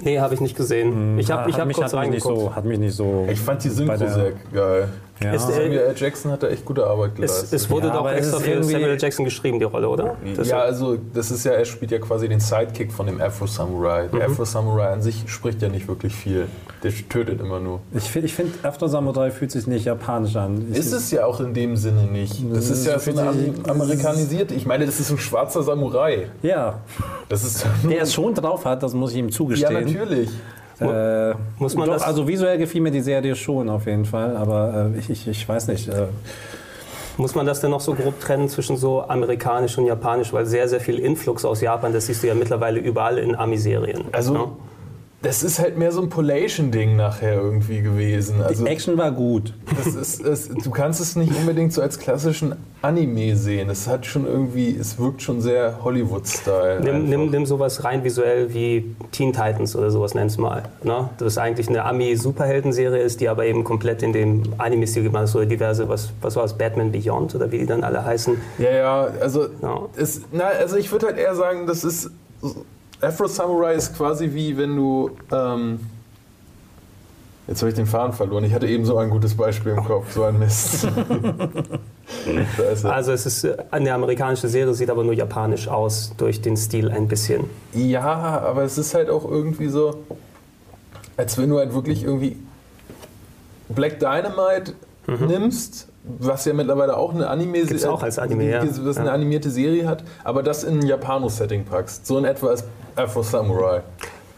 [0.00, 1.18] Nee, habe ich nicht gesehen.
[1.18, 3.26] Ich habe Hat ich hab mich, kurz hat mich nicht so, hat mich nicht so.
[3.30, 4.88] Ich fand die Synchro sehr geil.
[5.22, 5.32] Ja.
[5.32, 5.94] Ist, äh, Samuel L.
[5.96, 7.52] Jackson hat da echt gute Arbeit Es, geleistet.
[7.52, 8.98] es wurde Ja, doch es extra für irgendwie- Samuel L.
[9.00, 10.16] Jackson geschrieben, die Rolle, oder?
[10.36, 13.46] Das ja, also das ist ja, er spielt ja quasi den Sidekick von dem Afro
[13.46, 14.04] Samurai.
[14.12, 14.16] Mhm.
[14.18, 16.46] Der Afro Samurai an sich spricht ja nicht wirklich viel.
[16.84, 17.80] Der tötet immer nur.
[17.92, 20.68] Ich finde, ich find, After Samurai fühlt sich nicht japanisch an.
[20.70, 22.36] Ich, Ist es ja auch in dem Sinne nicht.
[22.52, 24.54] Das ist ja so eine am- amerikanisierte.
[24.54, 26.28] Ich meine, das ist ein schwarzer Samurai.
[26.42, 26.80] Ja,
[27.28, 29.72] Das ist der es schon drauf hat, das muss ich ihm ja zugestehen.
[29.84, 30.30] natürlich.
[30.80, 34.36] Äh, Muss man doch, das- also visuell gefiel mir die Serie schon auf jeden Fall,
[34.36, 35.88] aber äh, ich, ich, ich weiß nicht.
[35.88, 36.06] Äh,
[37.16, 40.32] Muss man das denn noch so grob trennen zwischen so amerikanisch und japanisch?
[40.32, 44.04] Weil sehr, sehr viel Influx aus Japan, das siehst du ja mittlerweile überall in Ami-Serien.
[44.12, 44.48] Also, ne?
[45.20, 48.40] Das ist halt mehr so ein Polation-Ding nachher irgendwie gewesen.
[48.40, 49.52] Also, die Action war gut.
[49.76, 53.68] das ist, es, du kannst es nicht unbedingt so als klassischen Anime sehen.
[53.68, 56.80] Es hat schon irgendwie, es wirkt schon sehr Hollywood-Style.
[56.82, 60.62] Nimm, nimm, nimm sowas rein visuell wie Teen Titans oder sowas, nenn's mal.
[60.84, 61.10] Ne?
[61.18, 65.34] Das eigentlich eine Ami-Superhelden-Serie ist, die aber eben komplett in dem Anime-Stil gemacht ist.
[65.34, 68.36] Oder diverse, was, was war es, Batman Beyond oder wie die dann alle heißen.
[68.58, 69.88] Ja, ja, also, Ja.
[69.96, 72.10] Es, na, also ich würde halt eher sagen, das ist.
[73.00, 75.10] Afro Samurai ist quasi wie wenn du.
[75.30, 75.80] Ähm,
[77.46, 78.44] jetzt habe ich den Faden verloren.
[78.44, 80.86] Ich hatte eben so ein gutes Beispiel im Kopf, so ein Mist.
[82.84, 86.90] Also es ist äh, eine amerikanische Serie, sieht aber nur japanisch aus, durch den Stil
[86.90, 87.44] ein bisschen.
[87.74, 90.04] Ja, aber es ist halt auch irgendwie so,
[91.16, 92.36] als wenn du halt wirklich irgendwie
[93.68, 94.72] Black Dynamite
[95.06, 95.87] nimmst,
[96.18, 98.62] was ja mittlerweile auch eine Anime Gibt's auch als Anime, ja.
[98.82, 99.12] was eine Ja.
[99.12, 102.06] animierte Serie hat, aber das in ein Japano-Setting packst.
[102.06, 102.64] So in etwa als
[102.96, 103.82] Afro Samurai.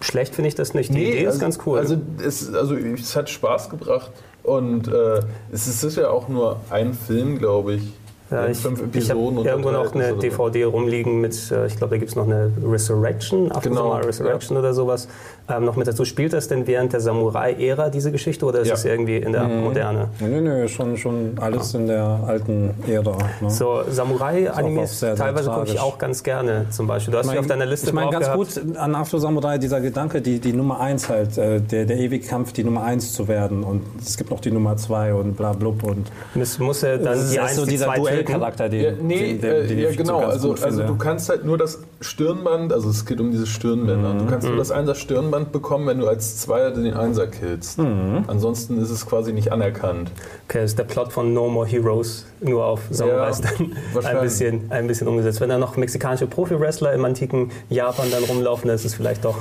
[0.00, 0.92] Schlecht finde ich das nicht.
[0.94, 1.78] Die Idee also, ist ganz cool.
[1.78, 4.10] Also es, also es hat Spaß gebracht
[4.42, 5.20] und äh,
[5.52, 7.82] es ist sicher auch nur ein Film, glaube ich.
[8.30, 10.16] Ja, in ich fünf ich habe irgendwo noch eine so.
[10.16, 14.56] DVD rumliegen mit, äh, ich glaube, da gibt es noch eine Resurrection, After Genau, Resurrection
[14.56, 15.08] oder sowas.
[15.48, 16.04] Ähm, noch mit dazu.
[16.04, 18.74] Spielt das denn während der Samurai-Ära diese Geschichte oder ist Ja.
[18.74, 20.08] es irgendwie in der Moderne?
[20.20, 23.16] Nö, nö, schon, schon alles in der alten Ära.
[23.40, 23.50] Ne?
[23.50, 27.12] So, Samurai-Animes teilweise gucke ich auch ganz gerne zum Beispiel.
[27.12, 28.38] Du hast Ich sie auf deiner Liste ich meine ganz gehabt.
[28.38, 32.26] gut an After Samurai dieser Gedanke, die, die Nummer 1 halt, äh, der, der ewige
[32.26, 33.64] Kampf, die Nummer 1 zu werden.
[33.64, 35.82] Und es gibt noch die Nummer 2 und bla blub.
[35.82, 38.90] Und Muss, muss er dann die erst eins, so die dieser zwei Duellcharakter, den, Ja,
[39.00, 40.20] nee, den, den, äh, den ja ich so genau.
[40.20, 40.92] ganz Also, gut also finde.
[40.92, 44.14] du kannst halt nur das Stirnband, also es geht um diese Stirnbänder.
[44.14, 44.28] Du Mhm.
[44.28, 47.78] kannst nur das Einser Stirnband bekommen, wenn du als Zweier den Einser killst.
[47.78, 48.24] Mhm.
[48.26, 50.10] Ansonsten ist es quasi nicht anerkannt.
[50.48, 53.50] Okay, das ist der Plot von No More Heroes, nur auf Samurais Ja,
[53.94, 55.40] dann ein bisschen, ein bisschen umgesetzt.
[55.40, 59.38] Wenn da noch mexikanische Profi-Wrestler im antiken Japan dann rumlaufen, dann ist es vielleicht doch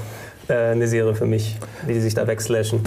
[0.47, 2.81] äh, eine Serie für mich, wie die sich da wegslashen.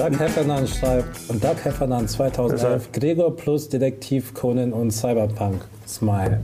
[0.00, 5.60] Doug Heffernan schreibt, und Doug Heffernan 2011, Gregor plus Detektiv Conan und Cyberpunk.
[5.86, 6.40] Smile.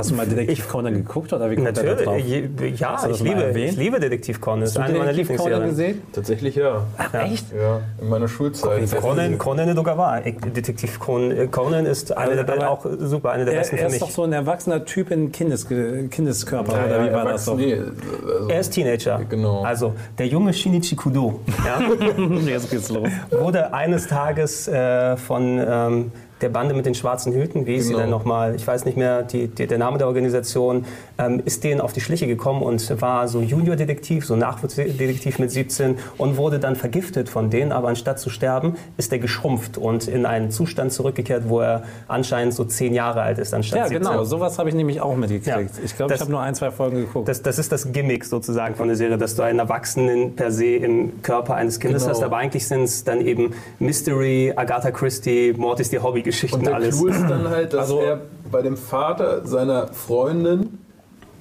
[0.00, 2.16] Hast du mal Detektiv Conan geguckt oder wie kommt er da drauf?
[2.16, 4.60] Natürlich, je- ja, ich liebe, ich liebe Detektiv Conan.
[4.62, 5.94] Das ist Hast du eine meiner Detektiv Conan Lieblingsserien.
[5.98, 6.12] gesehen?
[6.12, 6.82] Tatsächlich ja.
[7.12, 7.46] Echt?
[7.52, 8.96] Ja, in meiner Schulzeit.
[9.00, 10.20] Conan, Conan de Dogawa.
[10.20, 13.80] Detektiv Conan, äh, Conan ist eine der, Aber auch super, eine der Er, besten er
[13.82, 14.00] für ist mich.
[14.00, 17.56] doch so ein erwachsener Typ in Kindes, Kindeskörper, Ja, oder wie ja, war das doch?
[17.56, 19.20] Nee, also, Er ist Teenager.
[19.28, 19.62] Genau.
[19.62, 21.80] Also der junge Shinichi Kudo ja,
[22.46, 23.08] Jetzt geht's los.
[23.30, 27.84] wurde eines Tages äh, von ähm, der Bande mit den schwarzen Hüten, wie genau.
[27.84, 30.84] sie denn nochmal, ich weiß nicht mehr die, die, der Name der Organisation,
[31.18, 35.96] ähm, ist denen auf die Schliche gekommen und war so Junior-Detektiv, so Nachwuchsdetektiv mit 17
[36.18, 40.26] und wurde dann vergiftet von denen, aber anstatt zu sterben, ist er geschrumpft und in
[40.26, 44.02] einen Zustand zurückgekehrt, wo er anscheinend so zehn Jahre alt ist anstatt Ja, 17.
[44.02, 45.46] genau, sowas habe ich nämlich auch mitgekriegt.
[45.76, 45.84] Ja.
[45.84, 47.28] Ich glaube, ich habe nur ein, zwei Folgen geguckt.
[47.28, 50.76] Das, das, ist das Gimmick sozusagen von der Serie, dass du einen Erwachsenen per se
[50.76, 52.14] im Körper eines Kindes genau.
[52.14, 55.92] hast, aber eigentlich sind es dann eben Mystery, Agatha Christie, Mord ist
[56.30, 56.98] die Hobbygeschichten, alles.
[56.98, 60.78] Clou ist dann halt, dass also, er bei dem Vater seiner Freundin,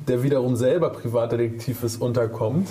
[0.08, 2.68] der wiederum selber Privatdetektiv ist, unterkommt.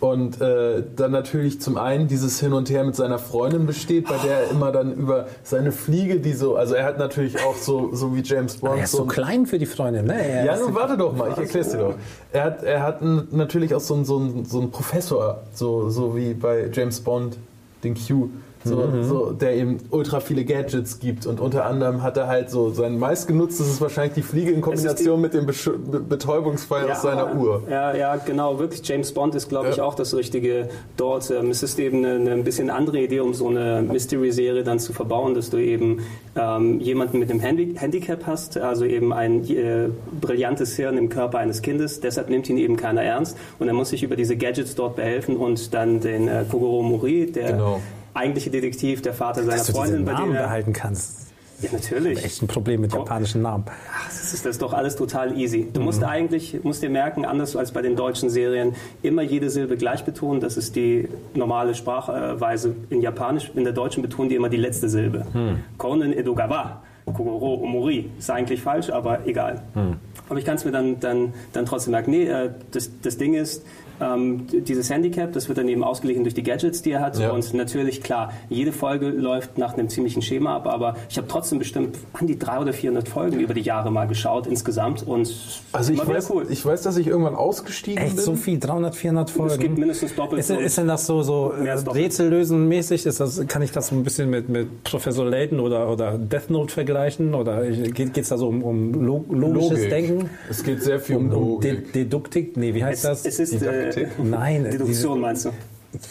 [0.00, 4.16] Und äh, dann natürlich zum einen dieses Hin und Her mit seiner Freundin besteht, bei
[4.18, 7.92] der er immer dann über seine Fliege, die so, also er hat natürlich auch so,
[7.92, 8.78] so wie James Bond.
[8.78, 10.22] er ist so, so klein für die Freundin, ne?
[10.22, 11.94] Er ja, nun warte doch mal, ich erklär's dir doch.
[12.32, 16.14] Er hat, er hat natürlich auch so einen, so einen, so einen Professor, so, so
[16.14, 17.36] wie bei James Bond,
[17.82, 18.30] den Q
[18.64, 19.04] so, mhm.
[19.04, 21.26] so, der eben ultra viele Gadgets gibt.
[21.26, 25.20] Und unter anderem hat er halt so sein meistgenutztes ist wahrscheinlich die Fliege in Kombination
[25.20, 25.70] mit dem Besch
[26.08, 27.62] Betäubungsfall ja, aus seiner Uhr.
[27.70, 28.86] Ja, ja, genau, wirklich.
[28.86, 29.84] James Bond ist, glaube ich, ja.
[29.84, 31.30] auch das Richtige dort.
[31.30, 34.78] Ähm, es ist eben eine, eine ein bisschen andere Idee, um so eine Mystery-Serie dann
[34.78, 36.00] zu verbauen, dass du eben
[36.36, 39.88] ähm, jemanden mit einem Handy Handicap hast, also eben ein äh,
[40.20, 42.00] brillantes Hirn im Körper eines Kindes.
[42.00, 43.36] Deshalb nimmt ihn eben keiner ernst.
[43.58, 47.30] Und er muss sich über diese Gadgets dort behelfen und dann den äh, Kogoro Mori,
[47.30, 47.80] der genau
[48.18, 51.28] eigentliche Detektiv, der Vater seiner Dass Freundin, bei dem er behalten kannst.
[51.60, 52.18] Ja, natürlich.
[52.18, 53.64] Ich echt ein Problem mit japanischen Namen.
[53.66, 55.68] Ach, das ist, das ist doch alles total easy.
[55.72, 55.86] Du mhm.
[55.86, 60.04] musst eigentlich, musst dir merken, anders als bei den deutschen Serien, immer jede Silbe gleich
[60.04, 60.40] betonen.
[60.40, 62.76] Das ist die normale Sprachweise.
[62.90, 65.26] In Japanisch, in der deutschen betonen die immer die letzte Silbe.
[65.32, 65.64] Mhm.
[65.78, 66.82] Konen Edogawa.
[67.06, 68.10] Kogoro Omori.
[68.18, 69.62] Ist eigentlich falsch, aber egal.
[69.74, 69.96] Mhm.
[70.28, 72.10] Aber ich kann es mir dann, dann, dann trotzdem merken.
[72.10, 73.64] Nee, äh, das, das Ding ist,
[74.00, 77.18] ähm, dieses Handicap, das wird dann eben ausgeglichen durch die Gadgets, die er hat.
[77.18, 77.30] Ja.
[77.30, 81.58] Und natürlich, klar, jede Folge läuft nach einem ziemlichen Schema ab, aber ich habe trotzdem
[81.58, 85.06] bestimmt an die 300 oder 400 Folgen über die Jahre mal geschaut insgesamt.
[85.06, 85.34] Und
[85.72, 86.46] also ich weiß, cool.
[86.48, 88.24] ich weiß, dass ich irgendwann ausgestiegen Echt, bin.
[88.24, 88.58] so viel?
[88.58, 89.52] 300, 400 Folgen?
[89.52, 93.06] Es gibt mindestens doppelt ist, ist denn das so, so Rätsellösen mäßig?
[93.06, 96.50] Ist das, kann ich das so ein bisschen mit, mit Professor Layton oder, oder Death
[96.50, 97.34] Note vergleichen?
[97.34, 99.90] Oder geht es da so um, um logisches Logik.
[99.90, 100.30] Denken?
[100.50, 102.56] Es geht sehr viel um, um, um Deduktik?
[102.56, 103.26] Nee, wie heißt es, das?
[103.26, 103.62] Es ist,
[103.96, 104.64] äh, Nein.
[104.64, 105.50] Deduktion meinst du?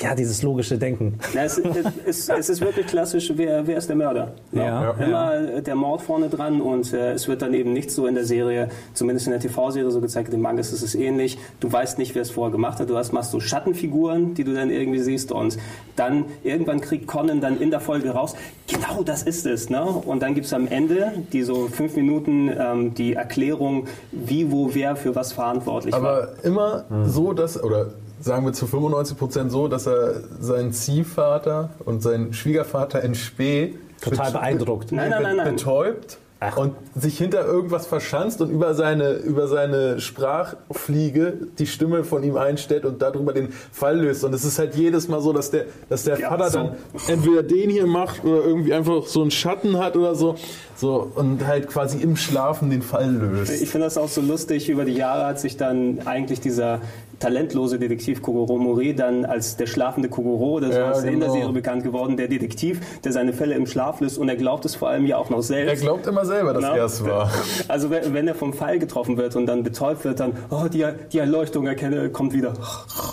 [0.02, 1.20] Ja, dieses logische Denken.
[1.36, 1.60] Ja, es,
[2.06, 4.34] es, es, ist wirklich klassisch, wer, wer ist der Mörder?
[4.52, 4.64] Ja.
[4.64, 4.92] ja.
[4.94, 8.26] Immer der Mord vorne dran und äh, es wird dann eben nicht so in der
[8.26, 11.38] Serie, zumindest in der TV-Serie so gezeigt, im Manga ist es ähnlich.
[11.60, 12.90] Du weißt nicht, wer es vorher gemacht hat.
[12.90, 15.60] Du hast, machst so Schattenfiguren, die du dann irgendwie siehst und
[15.96, 18.36] dann irgendwann kriegt Conan dann in der Folge raus,
[18.68, 19.70] genau das ist es.
[19.70, 19.84] Ne?
[19.84, 24.74] Und dann gibt es am Ende die so fünf Minuten ähm, die Erklärung, wie, wo,
[24.74, 26.22] wer für was verantwortlich Aber war.
[26.24, 27.10] Aber immer hm.
[27.10, 32.34] so, dass, oder sagen wir zu 95 Prozent so, dass er seinen Ziehvater und seinen
[32.34, 34.92] Schwiegervater in Spee total beeindruckt.
[34.92, 35.56] Nein, nein, nein, nein.
[35.56, 36.58] betäubt Ach.
[36.58, 42.38] und sich hinter irgendwas verschanzt und über seine, über seine Sprachfliege die Stimme von ihm
[42.38, 44.24] einstellt und darüber den Fall löst.
[44.24, 46.58] Und es ist halt jedes Mal so, dass der, dass der ja, Vater so.
[46.60, 46.76] dann
[47.08, 50.36] entweder den hier macht oder irgendwie einfach so einen Schatten hat oder so.
[50.76, 53.60] So, und halt quasi im Schlafen den Fall löst.
[53.60, 54.70] Ich finde das auch so lustig.
[54.70, 56.82] Über die Jahre hat sich dann eigentlich dieser
[57.20, 61.08] talentlose Detektiv Kogoro Mori dann als der schlafende Kogoro oder so ja, genau.
[61.08, 61.28] in der.
[61.32, 62.18] Serie bekannt geworden.
[62.18, 65.18] Der Detektiv, der seine Fälle im Schlaf löst und er glaubt es vor allem ja
[65.18, 65.70] auch noch selbst.
[65.70, 67.32] Er glaubt immer selber, dass er es war.
[67.68, 71.20] Also wenn er vom Pfeil getroffen wird und dann betäubt wird, dann, oh, die, die
[71.20, 72.54] Erleuchtung erkenne, kommt wieder.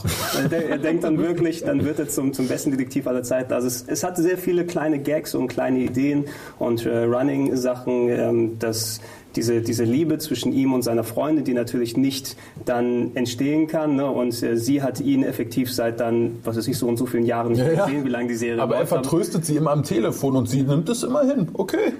[0.51, 3.53] er denkt dann wirklich, dann wird er zum, zum besten Detektiv aller Zeiten.
[3.53, 6.27] Also es, es hat sehr viele kleine Gags und kleine Ideen
[6.59, 9.01] und äh, Running Sachen, ähm, dass
[9.37, 13.97] diese, diese Liebe zwischen ihm und seiner Freundin, die natürlich nicht dann entstehen kann.
[13.97, 14.07] Ne?
[14.07, 17.27] Und äh, sie hat ihn effektiv seit dann, was weiß ich, so und so vielen
[17.27, 20.37] Jahren nicht ja, gesehen, wie lange die Serie Aber er vertröstet sie immer am Telefon
[20.37, 21.49] und sie nimmt es immer hin.
[21.55, 21.93] Okay.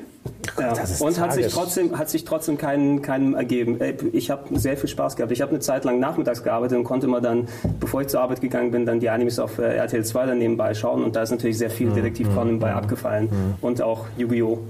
[0.59, 0.73] Ja.
[1.01, 3.79] Und hat sich trotzdem, hat sich trotzdem keinen, keinen ergeben.
[4.13, 5.33] Ich habe sehr viel Spaß gehabt.
[5.33, 7.49] Ich habe eine Zeit lang nachmittags gearbeitet und konnte immer dann,
[7.81, 10.75] bevor ich zur Arbeit gegangen bin, dann die Animes auf äh, RTL 2 dann nebenbei
[10.75, 11.03] schauen.
[11.03, 11.95] Und da ist natürlich sehr viel mhm.
[11.95, 12.59] Detektiv Conan mhm.
[12.61, 13.27] bei abgefallen.
[13.27, 13.55] Mhm.
[13.61, 14.61] Und auch Yu-Gi-Oh!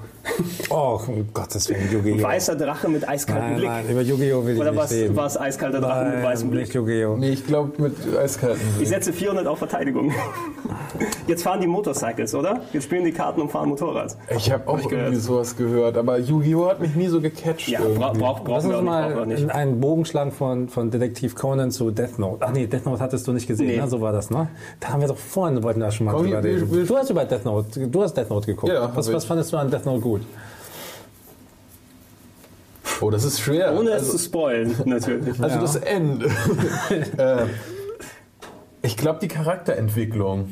[0.70, 2.22] Oh, um Gottes Willen, Yu-Gi-Oh!
[2.22, 3.68] Weißer Drache mit eiskaltem nein, Blick.
[3.68, 4.44] Nein, über Yu-Gi-Oh!
[4.44, 5.16] will ich Oder nicht reden.
[5.16, 6.62] war es eiskalter Drache nein, mit weißem Blick?
[6.62, 7.16] nicht Yu-Gi-Oh!
[7.16, 8.82] Nee, ich glaube mit eiskaltem Blick.
[8.82, 10.12] Ich setze 400 auf Verteidigung.
[11.26, 12.60] Jetzt fahren die Motorcycles, oder?
[12.72, 14.16] Jetzt spielen die Karten und fahren Motorrad.
[14.34, 16.68] Ich habe auch hab irgendwie sowas gehört, aber Yu-Gi-Oh!
[16.68, 17.68] hat mich nie so gecatcht.
[17.68, 19.50] Ja, braucht brauch, brauch Lass uns mal nicht.
[19.50, 22.38] einen Bogenschlag von, von Detektiv Conan zu Death Note.
[22.40, 23.76] Ach nee, Death Note hattest du nicht gesehen, nee.
[23.76, 23.88] ne?
[23.88, 24.48] so war das, ne?
[24.80, 26.86] Da haben wir doch vorhin, wollten wir schon mal Komm, drüber reden.
[26.86, 28.72] Du hast über Death Note, du hast Death Note geguckt.
[28.72, 30.13] Ja, was, was fandest du an Death Note gut?
[33.00, 33.74] Oh, das ist schwer.
[33.78, 35.40] Ohne also, es zu spoilen, natürlich.
[35.40, 35.60] Also ja.
[35.60, 36.26] das Ende.
[37.16, 37.46] äh,
[38.82, 40.48] ich glaube, die Charakterentwicklung.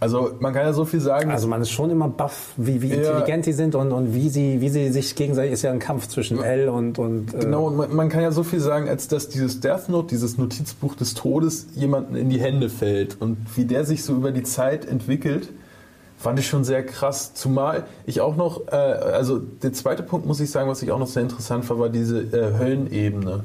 [0.00, 1.30] Also man kann ja so viel sagen.
[1.30, 2.96] Also man ist schon immer baff, wie, wie Ja.
[2.96, 6.08] intelligent die sind und, und wie, sie, wie sie sich gegenseitig, ist ja ein Kampf
[6.08, 6.98] zwischen L und...
[6.98, 9.88] und äh, Genau, und man, man kann ja so viel sagen, als dass dieses Death
[9.88, 13.20] Note, dieses Notizbuch des Todes, jemanden in die Hände fällt.
[13.20, 15.50] Und wie der sich so über die Zeit entwickelt,
[16.22, 17.34] fand ich schon sehr krass.
[17.34, 20.98] Zumal ich auch noch, äh, also der zweite Punkt, muss ich sagen, was ich auch
[20.98, 23.44] noch sehr interessant fand, war diese äh, Höllenebene.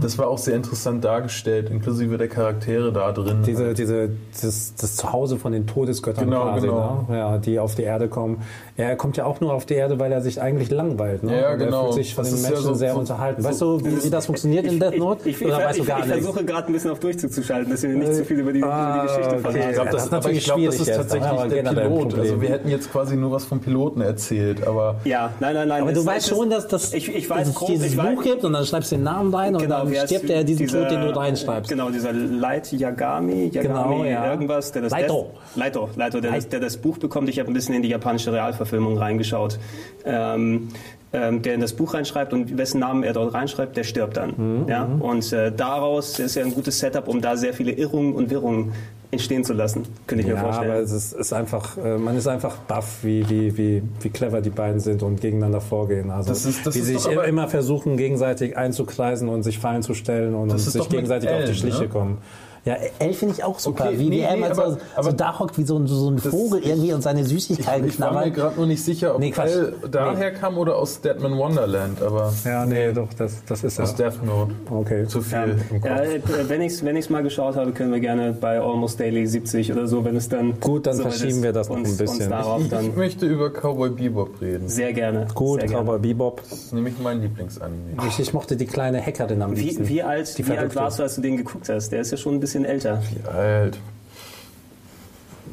[0.00, 3.38] Das war auch sehr interessant dargestellt, inklusive der Charaktere da drin.
[3.46, 4.10] Diese, diese,
[4.42, 7.06] das, das Zuhause von den Todesgöttern Genau, quasi, genau.
[7.08, 7.16] Ne?
[7.16, 8.42] Ja, die auf die Erde kommen.
[8.76, 11.22] Er kommt ja auch nur auf die Erde, weil er sich eigentlich langweilt.
[11.22, 11.40] Ne?
[11.40, 11.86] Ja, Und genau.
[11.88, 13.42] Er fühlt sich von Das den ist ja Menschen so- sehr so- unterhalten.
[13.42, 15.28] so- weißt du, wie, wie das funktioniert in Death Note?
[15.28, 17.32] Ich, ich, Oder ich, weißt du ich, gar ich versuche gerade ein bisschen auf Durchzug
[17.32, 19.40] zu schalten, dass wir nicht zu viel über die, Ah, über die Geschichte okay.
[19.40, 19.58] verraten.
[19.70, 22.18] Ich glaube, Ja, das, das ist ich natürlich glaube, das ist schwierig tatsächlich der Pilot.
[22.18, 25.82] Also wir hätten jetzt quasi nur was vom Piloten erzählt, aber Ja, nein, nein, nein.
[25.82, 28.92] Aber du weißt schon, dass, ich, ich es dieses ich Buch gibt und dann schreibst
[28.92, 31.16] du den Namen rein und dann wie heißt stirbt er diesen dieser- Tod, den du
[31.16, 31.70] reinschreibst.
[31.70, 34.30] Genau, dieser Light Yagami, Yagami Genau, ja.
[34.30, 35.30] irgendwas, der das, Leito.
[35.56, 37.28] Leito, Leito, der, das, Leit- der das Buch bekommt.
[37.28, 39.58] Ich habe ein bisschen in die japanische Realverfilmung reingeschaut.
[40.04, 40.68] Ähm,
[41.12, 44.34] ähm, der in das Buch reinschreibt und wessen Namen er dort reinschreibt, der stirbt dann.
[44.36, 44.88] Mhm, ja?
[45.00, 48.72] Und äh, daraus ist ja ein gutes Setup, um da sehr viele Irrungen und Wirrungen
[49.12, 50.70] entstehen zu lassen, könnte ich mir Ja, vorstellen.
[50.70, 54.40] aber es ist, ist einfach, äh, man ist einfach baff, wie, wie, wie, wie clever
[54.40, 56.10] die beiden sind und gegeneinander vorgehen.
[56.10, 59.58] Also Das ist- das wie ist sie sich aber- immer versuchen, gegenseitig einzukreisen und sich
[59.58, 61.88] Fallen zu stellen und, und sich gegenseitig auf die Schliche ne?
[61.88, 62.18] kommen.
[62.64, 63.84] Ja, L finde ich auch super.
[63.86, 65.78] Okay, wie, nee, wie er nee, mal aber- so, aber- so da hockt wie so
[65.78, 68.34] ein, so ein Vogel irgendwie und seine Süßigkeiten ich war mir knabbert.
[68.34, 69.50] gerade nur nicht sicher, ob Nee, Quatsch.
[69.50, 73.94] L daher kam oder aus Deadman Wonderland, aber Ja, nee, doch, das, das ist aus
[73.94, 74.52] Death Note.
[74.70, 75.06] Okay.
[75.06, 75.90] Zu viel im Kopf.
[75.90, 79.00] Ja, äh, wenn ich es wenn ich's mal geschaut habe, können wir gerne bei Almost
[79.00, 80.60] Daily 70 oder so, wenn es dann.
[80.60, 82.20] Gut, dann soweit verschieben wir das noch ein uns, bisschen.
[82.20, 84.68] Uns darauf Ich, dann ich möchte über Cowboy Bebop reden.
[84.68, 85.26] sehr gerne.
[85.34, 85.84] Gut, sehr gerne.
[85.84, 86.42] Cowboy Bebop.
[86.50, 87.78] Das ist nämlich mein Lieblingsanime.
[88.08, 89.84] Ich, ich mochte die kleine Hackerin am liebsten.
[89.88, 91.90] Wie, wie alt, Die wie alt warst du, als du den geguckt hast?
[91.90, 93.02] Der ist ja schon ein bisschen älter.
[93.10, 93.78] Wie alt?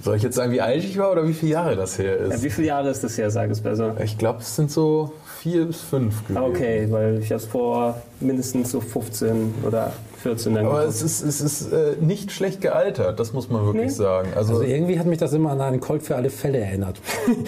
[0.04, 2.34] Soll ich jetzt sagen, wie alt ich war oder wie viele Jahre das her Ja,
[2.34, 2.44] ist?
[2.44, 3.96] wie viele Jahre ist das her, sag es besser?
[4.04, 6.38] Ich glaube, es sind so vier bis fünf gewesen.
[6.38, 10.96] Ah, Okay, weil ich habe es vor mindestens so 15 oder 14 dann Aber geguckt.
[10.96, 13.90] es ist, es ist äh, nicht schlecht gealtert, das muss man wirklich Nee.
[13.90, 14.30] sagen.
[14.36, 17.00] Also, Also irgendwie hat mich das immer an einen Colt für alle Fälle erinnert.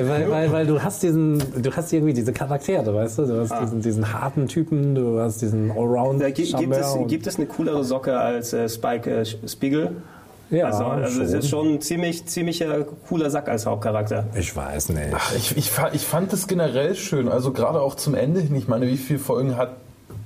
[0.00, 3.26] weil, weil, weil du hast diesen, du hast irgendwie diese Charaktere, weißt du?
[3.26, 7.26] Du hast diesen, diesen harten Typen, du hast diesen allround Da gi- gibt, es, gibt
[7.26, 9.96] es eine coolere Socke als äh, Spike äh, Spiegel?
[10.50, 14.24] ja, also also es ist schon ein ziemlich, ziemlicher cooler Sack als Hauptcharakter.
[14.34, 15.08] Ich weiß nicht.
[15.36, 18.56] ich, ich, fa- ich fand es generell schön, also gerade auch zum Ende hin.
[18.56, 19.72] Ich meine, wie viele Folgen hat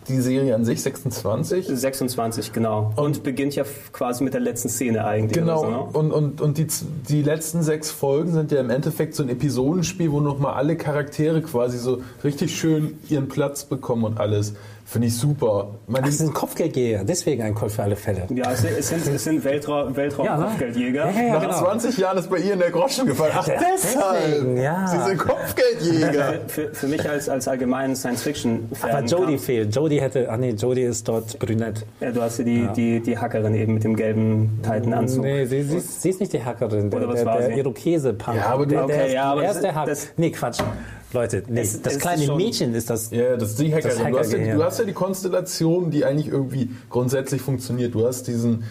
[0.08, 0.82] die Serie an sich?
[0.82, 1.66] 26?
[1.66, 2.92] 26, genau.
[2.96, 5.38] Und, beginnt ja quasi mit der letzten Szene eigentlich.
[5.38, 5.78] Genau, so, ne?
[5.78, 6.66] und, und, und die,
[7.08, 11.42] die letzten sechs Folgen sind ja im Endeffekt so ein Episodenspiel, wo nochmal alle Charaktere
[11.42, 14.54] quasi so richtig schön ihren Platz bekommen und alles.
[14.84, 15.68] Finde ich super.
[15.86, 18.26] Meine, Ach, das ist ein Kopfgeldjäger, deswegen ein Colt für alle Fälle.
[18.34, 20.44] Ja, es, es sind, es sind Weltraum, Weltraum Ja, ne?
[20.44, 21.10] Kopfgeldjäger.
[21.10, 21.58] Ja, ja, nach genau.
[21.58, 23.32] 20 Jahren ist bei ihr in der Groschen gefallen.
[23.34, 24.18] Ach, deshalb!
[24.26, 24.86] deswegen, ja.
[24.88, 26.40] Sie sind Kopfgeldjäger.
[26.48, 28.90] Für, für mich als, als allgemeinen Science-Fiction-Fan.
[28.90, 29.74] Aber Jodie fehlt.
[29.74, 31.86] Jodie hätte, ah nee, Jodie ist dort brünett.
[32.00, 35.22] Ja, du hast ja die, die, die Hackerin eben mit dem gelben Titan-Anzug.
[35.22, 37.46] Nee, sie, sie, ist, sie ist nicht die Hackerin, der, Oder was der, war der
[37.48, 37.58] sie?
[37.60, 38.36] Irokese-Punk.
[38.36, 39.86] Ja, aber du- der, der Okay, ist, ja, aber er ist der Hack.
[39.86, 40.58] das- Nee, Quatsch.
[41.12, 43.10] Leute, nee, Es- das es kleine ist schon- Mädchen ist das.
[43.10, 43.98] Ja, das ist die Hackerin.
[43.98, 47.94] Das du, hast ja, du hast ja die Konstellation, die eigentlich irgendwie grundsätzlich funktioniert.
[47.94, 48.64] Du hast diesen,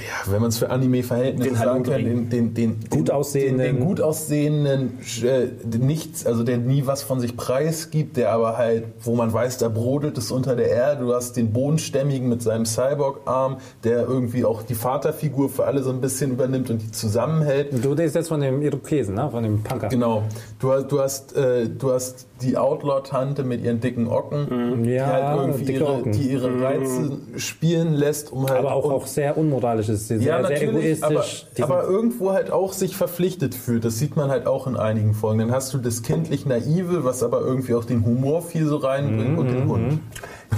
[0.00, 3.76] ja, wenn man es für Anime-Verhältnisse sagen kann, den, den, den, Gut den, aussehenden- den,
[3.76, 8.84] den gut aussehenden, äh, nichts, also der nie was von sich preisgibt, der aber halt,
[9.02, 11.04] wo man weiß, da brodelt es unter der Erde.
[11.04, 15.90] Du hast den Bodenstämmigen mit seinem Cyborg-Arm, der irgendwie auch die Vaterfigur für alle so
[15.90, 17.84] ein bisschen übernimmt und die zusammenhält.
[17.84, 19.28] Du redest jetzt von dem Irokesen, ne?
[19.30, 19.88] von dem Punker.
[19.88, 20.22] Genau.
[20.58, 25.06] Du, hast- du, hast, äh, du hast die Outlaw-Tante mit ihren dicken Ocken, die Ja,
[25.08, 29.89] halt irgendwie ihre, die ihre Reize spielen lässt, um halt Aber auch, auch sehr unmoralisch
[29.90, 30.08] ist.
[30.08, 31.46] Sehr, ja, sehr natürlich, aber, egoistisch.
[31.62, 33.84] Aber sind- irgendwo halt auch sich verpflichtet fühlt.
[33.84, 35.38] Das sieht man halt auch in einigen Folgen.
[35.40, 39.38] Dann hast du das kindlich Naive, was aber irgendwie auch den Humor viel so reinbringt
[39.38, 39.98] und den Hund.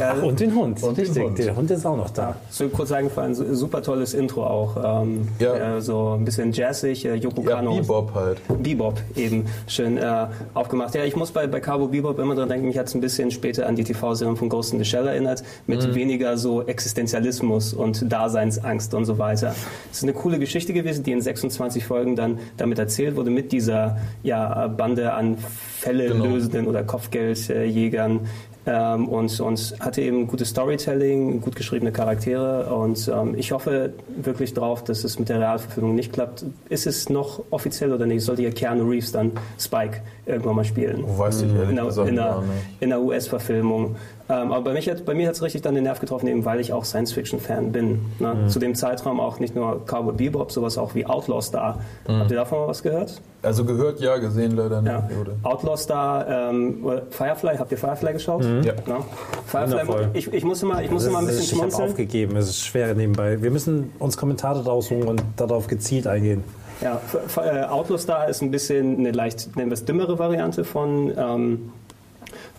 [0.00, 1.22] Ja, und den Hund, Und den richtig.
[1.22, 1.38] Hund.
[1.38, 2.36] Der Hund ist auch noch da.
[2.50, 5.02] so kurz eingefallen, super tolles Intro auch.
[5.02, 5.76] Ähm, Ja.
[5.76, 7.76] äh, so ein bisschen jazzig, äh, Yoko Ja, Kano.
[7.76, 8.38] Bebop halt.
[8.62, 10.94] Bebop eben schön äh, aufgemacht.
[10.94, 13.30] Ja, ich muss bei, bei Cabo Bebop immer dran denken, mich hat es ein bisschen
[13.30, 15.94] später an die TV-Serie von Ghost in the Shell erinnert, mit Mhm.
[15.94, 19.54] weniger so Existenzialismus und Daseinsangst und so weiter.
[19.90, 23.52] Es ist eine coole Geschichte gewesen, die in 26 Folgen dann damit erzählt wurde, mit
[23.52, 25.36] dieser ja, Bande an
[25.78, 26.24] Fälle Genau.
[26.26, 28.20] lösenden oder Kopfgeldjägern.
[28.66, 34.54] Ähm, und, und hatte eben gutes Storytelling, gut geschriebene Charaktere und ähm, ich hoffe wirklich
[34.54, 36.44] drauf, dass es mit der Realverfilmung nicht klappt.
[36.68, 38.24] Ist es noch offiziell oder nicht?
[38.24, 41.04] Sollte ja Keanu Reeves dann Spike irgendwann mal spielen?
[41.04, 42.42] Oh, weiß ich ehrlich in der, in der,
[42.80, 43.96] in der US-Verfilmung.
[44.28, 46.44] Ähm, aber bei, mich hat, bei mir hat es richtig dann den Nerv getroffen, eben
[46.44, 48.00] weil ich auch Science-Fiction-Fan bin.
[48.18, 48.34] Ne?
[48.34, 48.48] Mhm.
[48.48, 51.80] Zu dem Zeitraum auch nicht nur Cowboy Bebop, sowas auch wie Outlaw Star.
[52.06, 52.20] Mhm.
[52.20, 53.20] Habt ihr davon mal was gehört?
[53.42, 54.92] Also gehört ja, gesehen leider nicht.
[54.92, 55.08] Ja.
[55.42, 58.44] Outlaw Star, ähm, Firefly, habt ihr Firefly geschaut?
[58.44, 58.72] Ja.
[58.86, 59.04] Ja.
[59.46, 60.10] Firefly, Wundervoll.
[60.12, 61.90] ich, ich muss immer, ich muss immer ein bisschen ich habe schmunzeln.
[61.90, 63.42] aufgegeben, es ist schwer nebenbei.
[63.42, 66.44] Wir müssen uns Kommentare raussuchen und darauf gezielt eingehen.
[66.80, 67.00] Ja,
[67.36, 71.72] äh, Outlaw Star ist ein bisschen eine leicht, nennen wir es dümmere Variante von, ähm,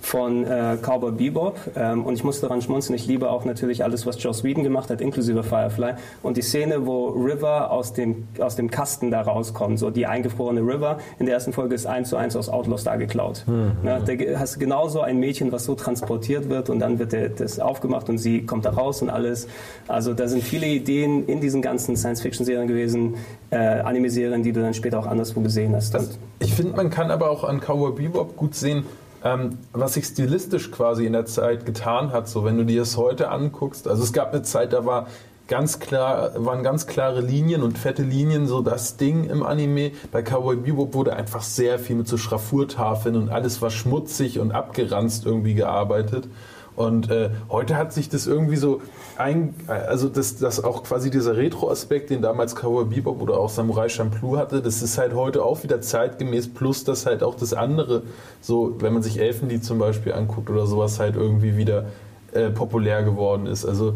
[0.04, 1.58] von äh, Cowboy Bebop.
[1.76, 4.90] Ähm, und ich muss daran schmunzeln, ich liebe auch natürlich alles, was Joss Whedon gemacht
[4.90, 5.94] hat, inklusive Firefly.
[6.22, 10.60] Und die Szene, wo River aus dem, aus dem Kasten da rauskommt, so die eingefrorene
[10.60, 13.46] River, in der ersten Folge ist eins zu eins aus Outlaw Star geklaut.
[13.84, 17.30] Ja, da hast du genauso ein Mädchen, was so transportiert wird und dann wird der,
[17.30, 19.48] das aufgemacht und sie kommt da raus und alles.
[19.88, 23.16] Also da sind viele Ideen in diesen ganzen Science-Fiction-Serien gewesen,
[23.52, 25.94] äh, Anime-Serien, die du dann später auch anderswo gesehen hast.
[25.94, 28.84] Das, ich finde, man kann aber auch an Cowboy Bebop gut sehen,
[29.24, 32.28] ähm, was sich stilistisch quasi in der Zeit getan hat.
[32.28, 35.08] So, wenn du dir das heute anguckst, also es gab eine Zeit, da war
[35.48, 39.92] ganz klar, waren ganz klare Linien und fette Linien so das Ding im Anime.
[40.12, 44.52] Bei Cowboy Bebop wurde einfach sehr viel mit so Schraffurtafeln und alles war schmutzig und
[44.52, 46.28] abgeranzt irgendwie gearbeitet.
[46.76, 48.82] Und äh, heute hat sich das irgendwie so
[49.18, 53.90] ein, also das, das auch quasi dieser Retro-Aspekt, den damals Cowboy Bebop oder auch Samurai
[53.90, 58.02] Champloo hatte, das ist halt heute auch wieder zeitgemäß, plus dass halt auch das andere,
[58.42, 61.86] so wenn man sich Elfenlied zum Beispiel anguckt oder sowas, halt irgendwie wieder
[62.32, 63.66] äh, populär geworden ist.
[63.66, 63.94] Also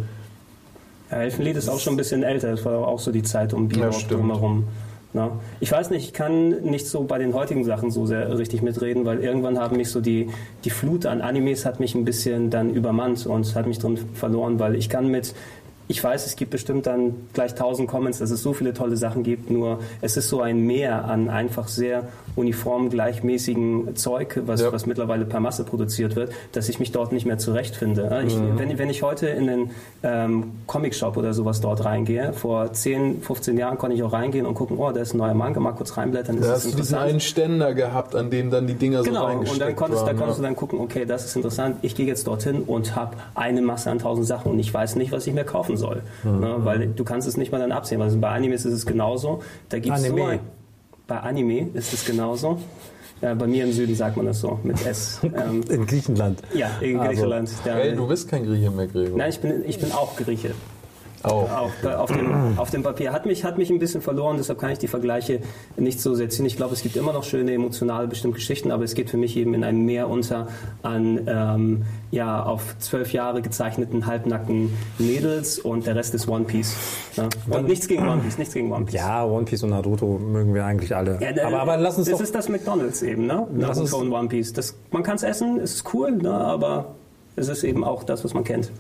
[1.10, 3.70] Ja, Elfenlied ist auch schon ein bisschen älter, das war auch so die Zeit um
[3.72, 4.12] Ja, Bebop stimmt.
[4.22, 4.68] drumherum.
[5.14, 8.62] Na, ich weiß nicht, ich kann nicht so bei den heutigen Sachen so sehr richtig
[8.62, 10.30] mitreden, weil irgendwann haben mich so die,
[10.66, 14.60] die Flut an Animes hat mich ein bisschen dann übermannt und hat mich drin verloren,
[14.60, 15.34] weil ich kann mit
[15.90, 19.24] ich weiß, es gibt bestimmt dann gleich tausend Comments, dass es so viele tolle Sachen
[19.24, 22.04] gibt, nur es ist so ein Meer an einfach sehr
[22.36, 24.72] uniform gleichmäßigen Zeug, was, Ja.
[24.72, 28.24] was mittlerweile per Masse produziert wird, dass ich mich dort nicht mehr zurechtfinde.
[28.28, 29.72] Ich, wenn, wenn ich heute in einen
[30.04, 34.54] ähm, Comic-Shop oder sowas dort reingehe, vor 10, 15 Jahren konnte ich auch reingehen und
[34.56, 37.20] gucken, oh, da ist ein neuer Manga, mal kurz reinblättern, da hast du diesen einen
[37.20, 40.18] Ständer gehabt, an dem dann die Dinger so Genau, reingesteckt und dann konntest, da waren.
[40.18, 40.50] konntest du ja.
[40.50, 44.00] dann gucken, okay, das ist interessant, ich gehe jetzt dorthin und habe eine Masse an
[44.00, 46.02] tausend Sachen und ich weiß nicht, was ich mir kaufen soll.
[46.24, 46.40] Mhm.
[46.40, 48.02] Ne, weil du kannst es nicht mal dann absehen.
[48.02, 49.42] Also bei Animes ist es genauso.
[49.70, 50.20] Da gibt's Anime.
[50.22, 50.40] So ein,
[51.08, 52.58] bei Anime ist es genauso.
[53.22, 55.20] Ja, bei mir im Süden sagt man das so, mit S.
[55.24, 56.40] Ähm, In Griechenland.
[56.54, 57.50] ja, in Also, Griechenland.
[57.66, 59.18] Der- Ey, du bist kein Grieche mehr, Gregor.
[59.18, 60.52] Nein, ich bin, ich bin auch Grieche.
[61.24, 61.50] Auch.
[61.52, 63.12] Auf, auf, dem, auf dem Papier.
[63.12, 65.40] Hat mich, hat mich ein bisschen verloren, deshalb kann ich die Vergleiche
[65.76, 66.46] nicht so sehr ziehen.
[66.46, 69.36] Ich glaube, es gibt immer noch schöne emotionale bestimmte Geschichten, aber es geht für mich
[69.36, 70.48] eben in einem Meer unter
[70.84, 76.76] an ähm, ja, auf zwölf Jahre gezeichneten halbnackten Mädels und der Rest ist One Piece.
[77.18, 77.30] Ne?
[77.50, 78.96] Und nichts gegen One Piece, nichts gegen One Piece.
[78.96, 81.20] Ja, One Piece und Naruto mögen wir eigentlich alle.
[81.22, 82.24] Ja, aber, aber lass uns das doch.
[82.24, 83.48] ist das McDonalds eben, ne?
[83.56, 84.54] Lass uns- Naruto und One Piece.
[84.54, 86.32] Das, man kann es essen, es ist cool, ne?
[86.32, 86.96] aber
[87.36, 88.72] es ist eben auch das, was man kennt.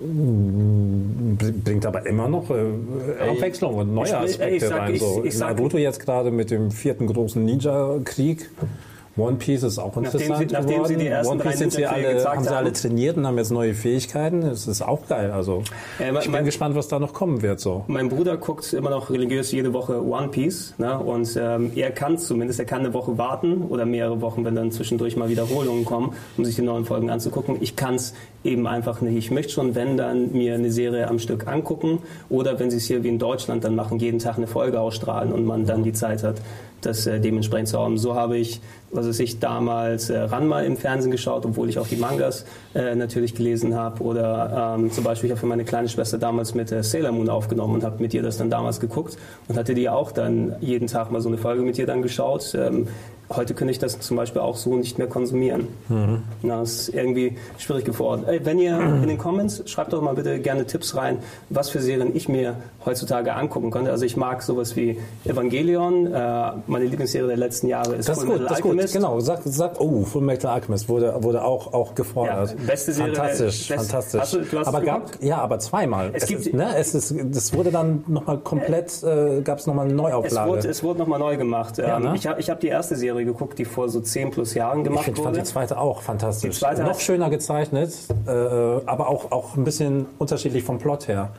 [0.00, 4.94] Bringt aber immer noch äh, Abwechslung und neue Ich- ey, ich Aspekte sag- rein.
[4.94, 5.24] ich- So.
[5.24, 8.50] ich sag- Naruto jetzt gerade mit dem vierten großen Ninja-Krieg.
[9.20, 10.86] One Piece ist auch Nachdem interessant sie- nachdem geworden.
[10.88, 13.50] sie die ersten One Piece sind sie alle, haben sie alle trainiert und haben jetzt
[13.50, 14.42] neue Fähigkeiten.
[14.42, 15.30] Es ist auch geil.
[15.30, 15.62] Also
[15.98, 17.60] Äh, ich bin mein- gespannt, was da noch kommen wird.
[17.60, 17.84] So.
[17.88, 20.98] Mein Bruder guckt immer noch religiös jede Woche One Piece ne?
[20.98, 24.70] und ähm, er kann zumindest, er kann eine Woche warten oder mehrere Wochen, wenn dann
[24.72, 27.56] zwischendurch mal Wiederholungen kommen, um sich die neuen Folgen anzugucken.
[27.60, 29.16] Ich kann es eben einfach nicht.
[29.16, 32.86] Ich möchte schon, wenn dann mir eine Serie am Stück angucken oder wenn sie es
[32.86, 35.92] hier wie in Deutschland dann machen, jeden Tag eine Folge ausstrahlen und man dann die
[35.92, 36.36] Zeit hat,
[36.80, 37.98] das äh, dementsprechend zu haben.
[37.98, 38.60] So habe ich,
[38.92, 42.94] was weiß ich, damals äh, Ranma im Fernsehen geschaut, obwohl ich auch die Mangas äh,
[42.94, 44.02] natürlich gelesen habe.
[44.02, 47.28] Oder ähm, zum Beispiel, ich habe für meine kleine Schwester damals mit äh, Sailor Moon
[47.28, 49.16] aufgenommen und habe mit ihr das dann damals geguckt
[49.48, 52.54] und hatte die auch dann jeden Tag mal so eine Folge mit ihr dann geschaut.
[52.54, 52.88] Ähm,
[53.32, 55.68] Heute könnte ich das zum Beispiel auch so nicht mehr konsumieren.
[56.42, 58.24] Na, das ist irgendwie schwierig geworden.
[58.26, 61.80] Ey, wenn ihr in den Comments, schreibt doch mal bitte gerne Tipps rein, was für
[61.80, 63.90] Serien ich mir heutzutage angucken könnte.
[63.92, 66.12] Also ich mag sowas wie Evangelion.
[66.12, 68.70] Äh, meine Lieblingsserie der letzten Jahre ist Das ist Full gut, Metal das ist gut.
[68.72, 68.94] Alchemist.
[68.94, 72.56] Genau, sag, sag, oh, Full Metal Alchemist wurde, wurde auch, auch Ja, gefordert.
[72.66, 74.20] beste Serie der- Fantastisch, best- fantastisch.
[74.20, 76.10] Hast du- du hast aber es gab, ja, aber zweimal.
[76.14, 79.66] Es Es gibt- ist, ne, es ist, das wurde dann nochmal komplett, äh, gab es
[79.66, 80.50] nochmal eine Es Neuauflage.
[80.50, 81.78] wurde, es wurde nochmal neu gemacht.
[81.78, 82.12] Ähm, ne?
[82.16, 84.84] Ich habe ich hab die erste Serie geguckt, die vor so 10 plus Jahren ich
[84.84, 85.40] gemacht find, fand wurde.
[85.40, 86.50] die zweite auch fantastisch.
[86.50, 87.92] Die zweite Noch schöner gezeichnet,
[88.26, 91.30] äh, aber auch, auch ein bisschen unterschiedlich vom Plot her.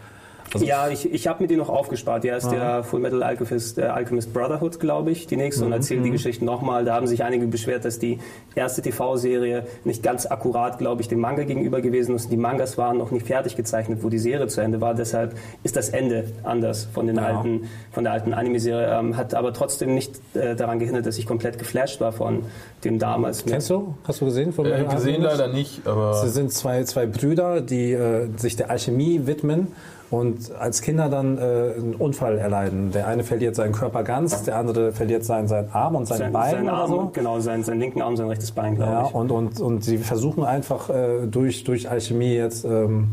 [0.54, 2.24] Also ja, ich, ich habe mir die noch aufgespart.
[2.26, 6.04] Ja, ist der Full Metal Alchemist, äh, Alchemist Brotherhood, glaube ich, die nächste und erzählt
[6.04, 6.84] die Geschichte nochmal.
[6.84, 8.20] Da haben sich einige beschwert, dass die
[8.54, 12.32] erste TV-Serie nicht ganz akkurat, glaube ich, dem Manga gegenüber gewesen ist.
[12.32, 14.94] Die Mangas waren noch nicht fertig gezeichnet, wo die Serie zu Ende war.
[14.94, 17.24] Deshalb ist das Ende anders von, den Ja.
[17.28, 18.88] alten, von der alten Anime-Serie.
[19.00, 22.44] Ähm, hat aber trotzdem nicht äh, daran gehindert, dass ich komplett geflasht war von
[22.84, 23.46] dem damals.
[23.46, 23.96] Kennst du?
[24.04, 24.52] Hast du gesehen?
[24.52, 28.70] Von Äh, gesehen leider nicht, aber Sie sind zwei, zwei Brüder, die äh, sich der
[28.70, 29.68] Alchemie widmen
[30.12, 32.92] und als Kinder dann äh, einen Unfall erleiden.
[32.92, 36.34] Der eine verliert seinen Körper ganz, der andere verliert seinen, seinen Arm und sein, Sein,
[36.34, 37.10] Bein sein oder Arm, so.
[37.14, 39.14] genau, sein, sein linken Arm, sein rechtes Bein, glaube Ja, ich.
[39.16, 43.08] und, und, und sie versuchen einfach äh, durch, durch Alchemie jetzt, ähm,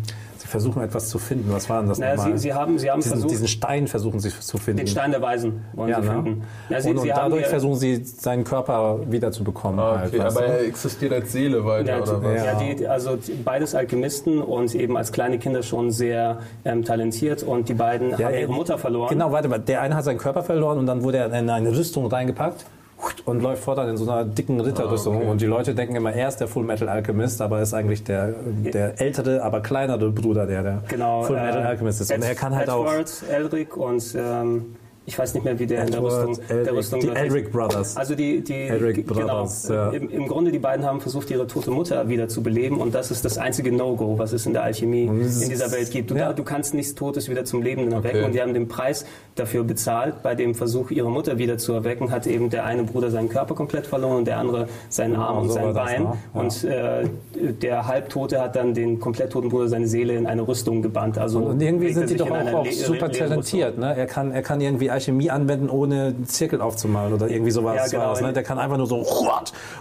[0.49, 1.53] versuchen etwas zu finden.
[1.53, 2.33] Was war denn das Naja, nochmal?
[2.33, 4.79] sie, sie haben, sie haben diesen, versucht, diesen Stein versuchen sie zu finden.
[4.79, 6.15] den Stein der Weisen wollen ja, sie ne?
[6.15, 6.43] finden.
[6.69, 9.79] Ja, sie, und und dadurch versuchen sie, seinen Körper wieder zu bekommen.
[9.79, 12.45] Ah, halt, okay, weißt aber er existiert als Seele weiter, Ja, oder die- was?
[12.45, 17.69] ja, die, also beides Alchemisten und eben als kleine Kinder schon sehr ähm, talentiert und
[17.69, 19.11] die beiden haben ihre Mutter verloren.
[19.11, 19.59] Genau, warte mal.
[19.59, 22.65] Der eine hat seinen Körper verloren und dann wurde er in eine Rüstung reingepackt
[23.25, 25.15] und läuft fortan in so einer dicken Ritterrüstung.
[25.15, 25.29] Ah, okay.
[25.29, 28.05] Und die Leute denken immer, er ist der Full Metal Alchemist, aber er ist eigentlich
[28.05, 28.35] der,
[28.73, 32.11] der ältere, aber kleinere Bruder, der der Genau, Full Metal äh, Alchemist ist.
[32.13, 34.77] Und Ed- er kann halt auch Edward, Elric und ähm,
[35.09, 37.51] ich weiß nicht mehr, wie der in der Edward, Rüstung, der Elric, Rüstung die Elric
[37.51, 37.97] Brothers.
[37.97, 39.91] Also die, die Elric genau, Brothers, ja.
[39.91, 43.11] im, im Grunde die beiden haben versucht, ihre tote Mutter wieder zu beleben und das
[43.11, 46.11] ist das einzige No-Go, was es in der Alchemie in dieser Welt gibt.
[46.11, 46.35] Du, ja.
[46.35, 48.25] du kannst nichts Totes wieder zum Leben erwecken Okay.
[48.25, 49.05] und die haben den Preis
[49.35, 50.23] dafür bezahlt.
[50.23, 53.55] Bei dem Versuch, ihre Mutter wieder zu erwecken, hat eben der eine Bruder seinen Körper
[53.55, 56.03] komplett verloren und der andere seinen Arm und so sein das, Bein.
[56.03, 56.13] ne?
[56.35, 56.41] Ja.
[56.41, 60.83] Und äh, der Halbtote hat dann den komplett toten Bruder seine Seele in eine Rüstung
[60.83, 61.19] gebannt.
[61.19, 63.79] Also Und irgendwie sind die doch auch, auch super talentiert.
[63.79, 63.97] Ne?
[63.97, 67.77] Er, kann, er kann irgendwie Alchemie anwenden, ohne einen Zirkel aufzumalen oder irgendwie sowas.
[67.93, 68.11] Ja, genau.
[68.11, 68.33] das, ne?
[68.33, 69.05] Der kann einfach nur so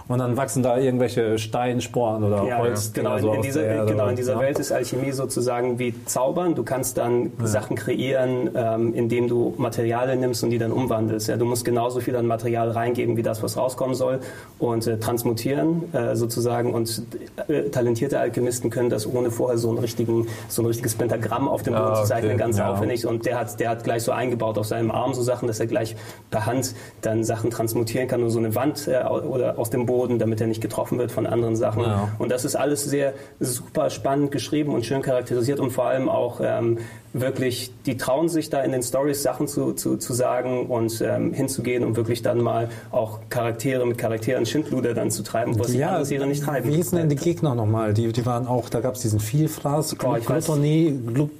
[0.08, 2.92] und dann wachsen da irgendwelche Steinsporen oder Ja, Holz.
[2.92, 3.90] genau, so in, dieser, Erde.
[3.92, 4.40] genau, in dieser ja.
[4.40, 6.54] Welt ist Alchemie sozusagen wie Zaubern.
[6.54, 11.28] Du kannst dann Sachen kreieren, ähm, indem du Materialien nimmst und die dann umwandelst.
[11.28, 14.20] Ja, du musst genauso viel an Material reingeben, wie das, was rauskommen soll
[14.58, 16.72] und äh, transmutieren äh, sozusagen.
[16.74, 17.02] Und
[17.48, 21.62] äh, talentierte Alchemisten können das ohne vorher so, einen richtigen, so ein richtiges Pentagramm auf
[21.62, 22.72] dem Ah, Boden zu zeichnen, ganz Ja.
[22.72, 23.06] aufwendig.
[23.06, 25.66] Und der hat, der hat gleich so eingebaut auf seinem Arm so Sachen, dass er
[25.66, 25.96] gleich
[26.30, 30.18] per Hand dann Sachen transmutieren kann und so eine Wand äh, oder aus dem Boden,
[30.18, 31.82] damit er nicht getroffen wird von anderen Sachen.
[31.82, 32.08] Ja.
[32.18, 36.40] Und das ist alles sehr super spannend geschrieben und schön charakterisiert und vor allem auch
[36.42, 36.78] ähm,
[37.12, 41.32] wirklich, die trauen sich da in den Stories Sachen zu, zu, zu sagen und ähm,
[41.32, 45.82] hinzugehen und wirklich dann mal auch Charaktere mit Charakteren Schindluder dann zu treiben, was die
[45.82, 46.68] andere Serien nicht treiben.
[46.68, 47.94] Wie hießen denn die Gegner nochmal?
[47.94, 51.30] Die, die waren auch, da gab es diesen Vielfraß, Glutonie, Glut,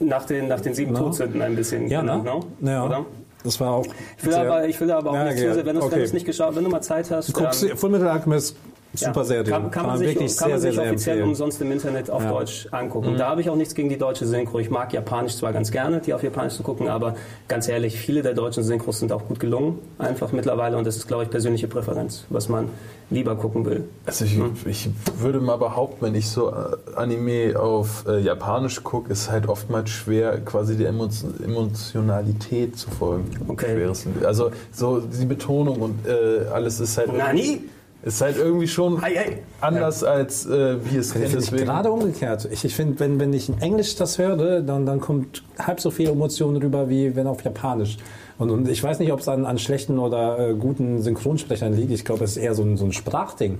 [0.00, 0.98] Nach den, nach den sieben Na?
[1.00, 1.88] Todsünden ein bisschen.
[1.88, 2.18] ja, ne?
[2.18, 3.06] genau, Ja, Oder?
[3.42, 3.86] das war auch.
[4.18, 5.48] Ich will, aber, ich will aber auch Ja, nicht okay.
[5.48, 6.08] zu sehr, wenn du es Okay.
[6.12, 7.32] nicht geschaut wenn du mal Zeit hast.
[7.32, 8.56] Guckst ähm, du, Fullmetal Alchemist,
[9.00, 9.08] Ja.
[9.08, 9.44] super Serie.
[9.50, 11.28] Kann, kann man sich, wirklich kann man sehr, sich sehr, sehr offiziell empfehlen.
[11.30, 12.28] umsonst im Internet auf Ja.
[12.30, 12.34] Mhm.
[12.34, 13.16] Deutsch angucken.
[13.16, 14.58] Da habe ich auch nichts gegen die deutsche Synchro.
[14.58, 17.14] Ich mag Japanisch zwar ganz gerne, die auf Japanisch zu gucken, aber
[17.48, 20.76] ganz ehrlich, viele der deutschen Synchros sind auch gut gelungen, einfach mittlerweile.
[20.76, 22.68] Und das ist, glaube ich, persönliche Präferenz, was man
[23.10, 23.84] lieber gucken will.
[24.06, 24.88] Also ich, ich
[25.18, 26.54] würde mal behaupten, wenn ich so äh,
[26.96, 33.30] Anime auf äh, Japanisch gucke, ist halt oftmals schwer, quasi der Emotio- Emotionalität zu folgen.
[33.48, 33.86] Okay.
[34.24, 37.60] Also so die Betonung und äh, alles ist halt Nani?
[38.04, 39.38] Ist halt irgendwie schon Ei, ei.
[39.60, 41.24] anders als äh, wie es Ich kennt.
[41.28, 42.48] finde ich Deswegen gerade umgekehrt.
[42.52, 45.90] Ich, ich finde, wenn, wenn ich in Englisch das höre, dann, dann kommt halb so
[45.90, 47.96] viel Emotion rüber, wie wenn auf Japanisch.
[48.36, 51.92] Und, und ich weiß nicht, ob es an, an schlechten oder äh, guten Synchronsprechern liegt.
[51.92, 53.58] Ich glaube, es ist eher so ein, so ein Sprachding.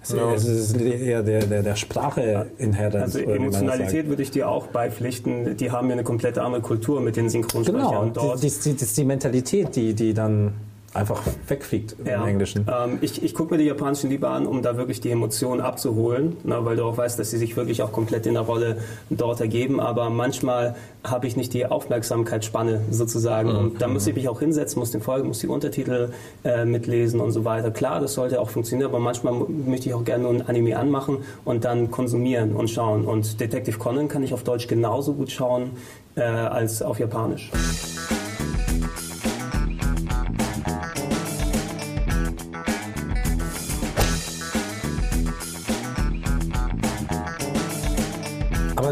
[0.00, 2.94] Es, es ist eher der, der, der Sprache inhärent.
[3.02, 3.28] Also sagt.
[3.28, 5.56] Emotionalität würde ich dir auch beipflichten.
[5.56, 8.40] Die haben ja eine komplett andere Kultur mit den Synchronsprechern Genau, dort.
[8.42, 10.52] die, die, die, das ist die Mentalität, die, die dann
[10.94, 12.26] einfach wegfliegt im Ja.
[12.26, 12.66] Englischen.
[12.68, 16.36] Ähm, ich ich gucke mir die japanischen lieber an, um da wirklich die Emotionen abzuholen,
[16.44, 18.78] ne, weil du auch weißt, dass sie sich wirklich auch komplett in der Rolle
[19.10, 19.80] dort ergeben.
[19.80, 23.50] Aber manchmal habe ich nicht die Aufmerksamkeitsspanne sozusagen.
[23.50, 26.10] Und da muss ich mich auch hinsetzen, muss den Folgen, muss die Untertitel
[26.44, 27.70] äh, mitlesen und so weiter.
[27.70, 31.18] Klar, das sollte auch funktionieren, aber manchmal möchte ich auch gerne nur ein Anime anmachen
[31.44, 33.04] und dann konsumieren und schauen.
[33.04, 35.70] Und Detective Conan kann ich auf Deutsch genauso gut schauen
[36.16, 37.50] äh, als auf Japanisch.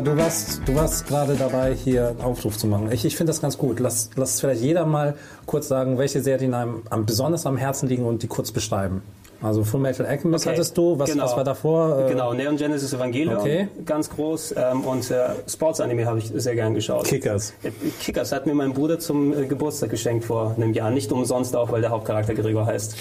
[0.04, 2.90] Du warst, du warst gerade dabei, hier einen Aufruf zu machen.
[2.92, 3.80] Ich, ich finde das ganz gut.
[3.80, 5.14] Lass, lass vielleicht jeder mal
[5.46, 9.02] kurz sagen, welche Serien einem am, besonders am Herzen liegen und die kurz beschreiben.
[9.42, 11.24] Also Full Metal Alchemist Okay, hattest du, was, genau.
[11.24, 12.06] was war davor?
[12.06, 13.66] Äh, Genau, Neon Genesis Evangelion, Okay.
[13.84, 14.54] ganz groß.
[14.56, 17.04] Ähm, und äh, Sports-Anime habe ich sehr gern geschaut.
[17.06, 17.52] Kickers.
[17.64, 20.92] Äh, Kickers hat mir mein Bruder zum äh, Geburtstag geschenkt vor einem Jahr.
[20.92, 22.94] Nicht umsonst auch, weil der Hauptcharakter Gregor heißt.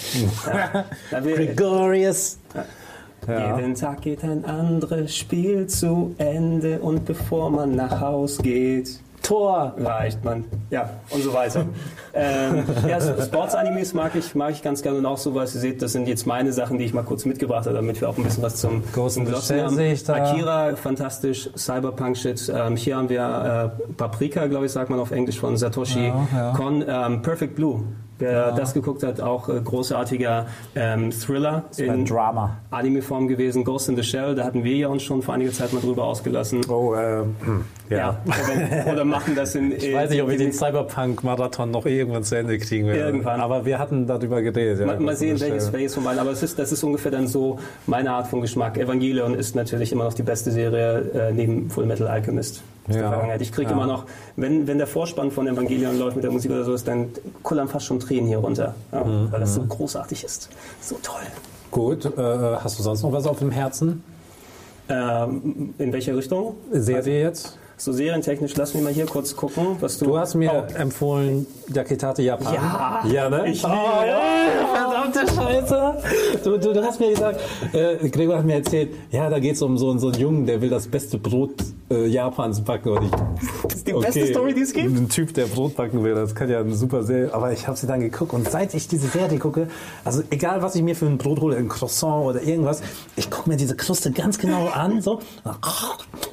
[0.47, 0.86] ja.
[1.24, 2.39] Wir, Gregorius.
[2.56, 2.66] Ja.
[3.28, 9.76] Jeden Tag geht ein anderes Spiel zu Ende und bevor man nach Haus geht, Tor.
[9.78, 10.45] Reicht, man.
[10.72, 11.65] Ja, und so weiter.
[12.13, 15.53] ähm, ja, Sports-Animes mag ich, mag ich ganz gerne und auch sowas.
[15.55, 18.09] Ihr seht, das sind jetzt meine Sachen, die ich mal kurz mitgebracht habe, damit wir
[18.09, 19.80] auch ein bisschen was zum Glossen Shell haben.
[19.80, 20.15] ich da.
[20.15, 21.49] Akira, fantastisch.
[21.55, 22.51] Cyberpunk-Shit.
[22.53, 26.28] Ähm, hier haben wir äh, Paprika, glaube ich, sagt man auf Englisch, von Satoshi Ja,
[26.34, 26.53] ja.
[26.55, 26.84] Kon.
[26.88, 27.84] Ähm, Perfect Blue.
[28.22, 30.45] Wer das geguckt hat, auch äh, großartiger
[30.76, 32.57] ähm, Thriller in Drama.
[32.69, 33.63] Anime-Form gewesen.
[33.63, 36.05] Ghost in the Shell, da hatten wir ja uns schon vor einiger Zeit mal drüber
[36.05, 36.61] ausgelassen.
[36.69, 37.24] Oh, äh,
[37.91, 38.21] hm, ja.
[38.85, 39.71] Oder, oder machen das in.
[39.77, 42.99] Ich weiß nicht, ob wir den Cyberpunk-Marathon noch irgendwann zu Ende kriegen werden.
[43.15, 43.39] Irgendwann.
[43.41, 44.79] Aber wir hatten darüber geredet.
[44.79, 46.19] Ja, Mal, mal sehen, Das, äh, welches welches von beiden.
[46.19, 48.77] Aber es ist, das ist ungefähr dann so meine Art von Geschmack.
[48.77, 52.61] Evangelion ist natürlich immer noch die beste Serie äh, neben Full Metal Alchemist.
[52.87, 53.09] aus der Ja.
[53.09, 53.41] Vergangenheit.
[53.41, 53.75] Ich kriege Ja.
[53.75, 56.87] immer noch, wenn, wenn der Vorspann von Evangelion läuft mit der Musik oder so, ist,
[56.87, 57.07] dann
[57.43, 58.73] kullern fast schon Tränen hier runter.
[58.91, 59.31] Ja, Mhm.
[59.31, 60.49] Weil das so großartig ist.
[60.79, 61.21] So toll.
[61.71, 64.03] Gut, äh, hast du sonst noch was auf dem Herzen?
[64.89, 66.55] Ähm, in welche Richtung?
[66.71, 67.57] Serie jetzt?
[67.82, 70.05] So serientechnisch, lass mich mal hier kurz gucken, was du.
[70.05, 70.77] Du hast mir Oh.
[70.77, 72.53] empfohlen, Yakitate Japan.
[72.53, 73.49] Ja, ja ne?
[73.49, 74.21] ich oh, ja,
[74.71, 75.93] verdammte Scheiße.
[76.43, 77.41] Du, du, du hast mir gesagt,
[77.73, 80.61] äh, Gregor hat mir erzählt, ja, da geht es um so, so einen Jungen, der
[80.61, 81.55] will das beste Brot
[81.89, 82.89] äh, Japans backen.
[82.89, 83.11] Und ich,
[83.63, 84.95] Das ist die beste Story, die es gibt.
[84.95, 87.34] Ein Typ, der Brot backen will, das kann ja eine super Serie.
[87.34, 89.67] Aber ich habe sie dann geguckt und seit ich diese Serie gucke,
[90.05, 92.84] also egal was ich mir für ein Brot hole, ein Croissant oder irgendwas,
[93.15, 95.21] ich gucke mir diese Kruste ganz genau an, so, und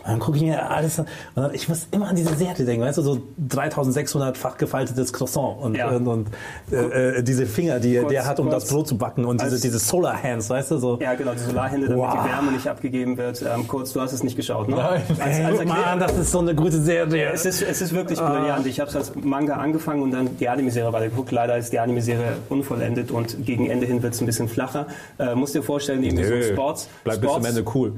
[0.05, 1.07] dann gucke ich mir alles an.
[1.43, 5.76] Dann, ich muss immer an diese Serie denken, weißt du, so 3600-fach gefaltetes Croissant und,
[5.76, 5.89] Ja.
[5.91, 6.28] und, und
[6.72, 9.41] äh, äh, diese Finger, die Kurz- der hat, um kurz- das Brot zu backen und
[9.41, 10.99] diese, als- diese Solar Hands, weißt du, so.
[11.01, 12.12] Ja, genau, die Solarhände, damit Wow.
[12.24, 13.43] die Wärme nicht abgegeben wird.
[13.43, 14.76] Ähm, kurz, du hast es nicht geschaut, ne?
[14.76, 15.03] Nein.
[15.20, 17.30] Als, als Mann, das ist so eine gute Serie.
[17.32, 18.66] Es ist, es ist wirklich brillant.
[18.66, 21.30] Ich habe es als Manga angefangen und dann die Anime-Serie weitergeguckt.
[21.32, 24.86] Leider ist die Anime-Serie unvollendet und gegen Ende hin wird es ein bisschen flacher.
[25.18, 26.89] Äh, musst dir vorstellen, irgendwie so Nö, Sports.
[27.05, 27.93] Bleib bis zum Ende cool.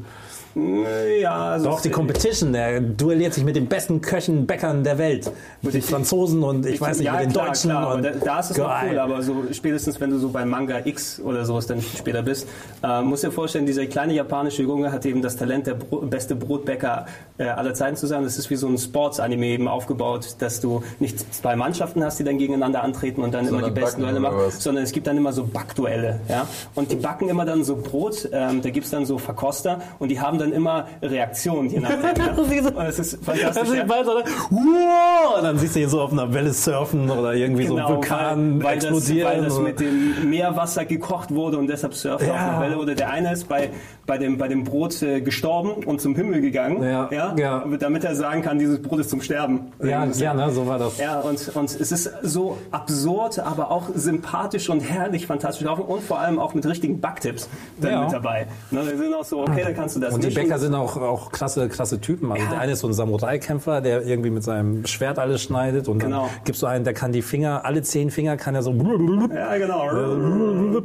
[0.55, 5.31] Ja, also Doch, die Competition, der duelliert sich mit den besten Köchen, Bäckern der Welt.
[5.63, 7.71] Mit den Franzosen und ich, weiß nicht, ja, mit den klar, Deutschen.
[7.71, 10.45] Klar, und da, da ist es noch cool, aber so spätestens, wenn du so bei
[10.45, 12.49] Manga X oder sowas dann später bist,
[12.83, 16.35] äh, musst dir vorstellen, dieser kleine japanische Junge hat eben das Talent, der Bro beste
[16.35, 17.07] Brotbäcker
[17.39, 18.25] äh, aller Zeiten zu sein.
[18.25, 22.25] Das ist wie so ein Sports-Anime eben aufgebaut, dass du nicht zwei Mannschaften hast, die
[22.25, 25.33] dann gegeneinander antreten und dann immer die besten Duelle machen, sondern es gibt dann immer
[25.33, 26.21] so Backduelle.
[26.29, 26.49] Ja?
[26.75, 30.09] Und die backen immer dann so Brot, ähm, da gibt es dann so Verkoster und
[30.09, 32.01] die haben dann immer Reaktionen, je nachdem.
[32.25, 32.33] ja?
[32.35, 33.69] Und es ist fantastisch.
[33.69, 33.85] Dann, ja.
[33.85, 34.25] bald, oder?
[34.51, 35.37] Wow!
[35.39, 38.59] Und dann siehst du ihn so auf einer Welle surfen oder irgendwie so ein Vulkan
[38.59, 39.29] Genau, weil, weil explodieren.
[39.29, 42.51] Das, weil das mit dem Meerwasser gekocht wurde und deshalb surft er auf Ja.
[42.53, 42.79] der Welle.
[42.79, 43.71] Oder der eine ist bei,
[44.07, 47.65] bei, dem, bei dem Brot äh, gestorben und zum Himmel gegangen, Ja, ja.
[47.79, 49.73] damit er sagen kann, dieses Brot ist zum Sterben.
[49.83, 50.99] ja, Das ist- ja, ne, so war das.
[50.99, 56.03] ja, und, und es ist so absurd, aber auch sympathisch und herrlich fantastisch laufen und
[56.03, 57.49] vor allem auch mit richtigen Backtipps
[57.81, 58.03] dann Ja.
[58.05, 58.47] mit dabei.
[58.71, 60.49] Ne, die sind auch so, okay, dann kannst du das Und die mischen.
[60.49, 62.31] Bäcker sind auch, auch klasse, klasse Typen.
[62.33, 62.51] Also Ja.
[62.51, 65.89] der eine ist so ein Samurai-Kämpfer, der irgendwie mit seinem Schwert alles schneidet.
[65.89, 66.23] Und Genau.
[66.23, 69.57] dann gibst du einen, der kann die Finger, alle zehn Finger kann er so Ja,
[69.57, 69.89] genau.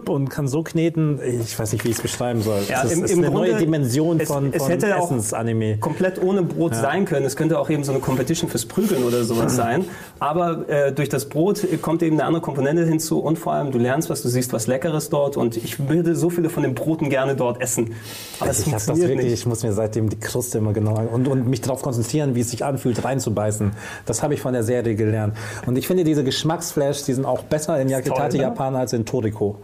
[0.07, 1.19] und kann so kneten.
[1.23, 2.59] Ich weiß nicht, wie ich es beschreiben soll.
[2.69, 4.97] Ja, es ist, im- ist im eine neue Grunde- Dimension es- von, es von hätte
[4.97, 5.77] auch- Essensanime.
[5.77, 7.25] komplett ohne Brot sein können.
[7.25, 9.85] Es könnte auch eben so eine Competition fürs Prügeln oder sowas sein.
[10.19, 13.77] Aber äh, durch das Brot kommt eben eine andere Komponente hinzu und vor allem du
[13.77, 17.09] lernst was, du siehst was Leckeres dort und ich würde so viele von den Broten
[17.09, 17.93] gerne dort essen.
[18.39, 19.34] Aber es das funktioniert wirklich, nicht.
[19.35, 22.51] Ich muss mir seitdem die Kruste immer genau und, und mich darauf konzentrieren, wie es
[22.51, 23.71] sich anfühlt, reinzubeißen.
[24.05, 25.35] Das habe ich von der Serie gelernt.
[25.65, 28.43] Und ich finde diese Geschmacksflash, die sind auch besser in Yakitate ne?
[28.43, 29.57] Japan als in Toriko.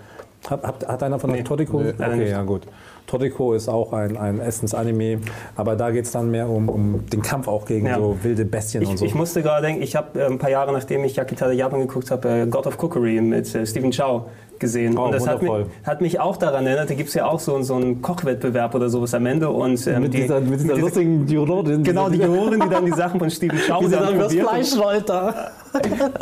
[0.49, 1.81] Hat, hat, hat einer von euch Toriko?
[1.81, 2.63] Nee, okay, ja gut.
[3.07, 5.19] Toriko ist auch ein, ein Essensanime,
[5.55, 7.97] aber da geht es dann mehr um, um den Kampf auch gegen Ja.
[7.97, 9.05] so wilde Bestien und Ich, so.
[9.05, 12.09] ich musste gerade denken, ich habe äh, ein paar Jahre nachdem ich Yakitate Japan geguckt
[12.09, 14.23] habe, äh, God of Cookery mit äh, Stephen Chow
[14.61, 14.97] gesehen.
[14.97, 15.51] Oh, und das hat mich,
[15.83, 18.87] hat mich auch daran erinnert, da gibt es ja auch so, so einen Kochwettbewerb oder
[18.89, 19.49] sowas am Ende.
[19.49, 21.83] Und, ähm, mit, die- dieser, mit dieser lustigen Jurorin.
[21.83, 24.47] Genau, die Jurorin, die dann die Sachen von Stephen Chow sie dann probiert.
[24.47, 25.33] Fleisch rollt da.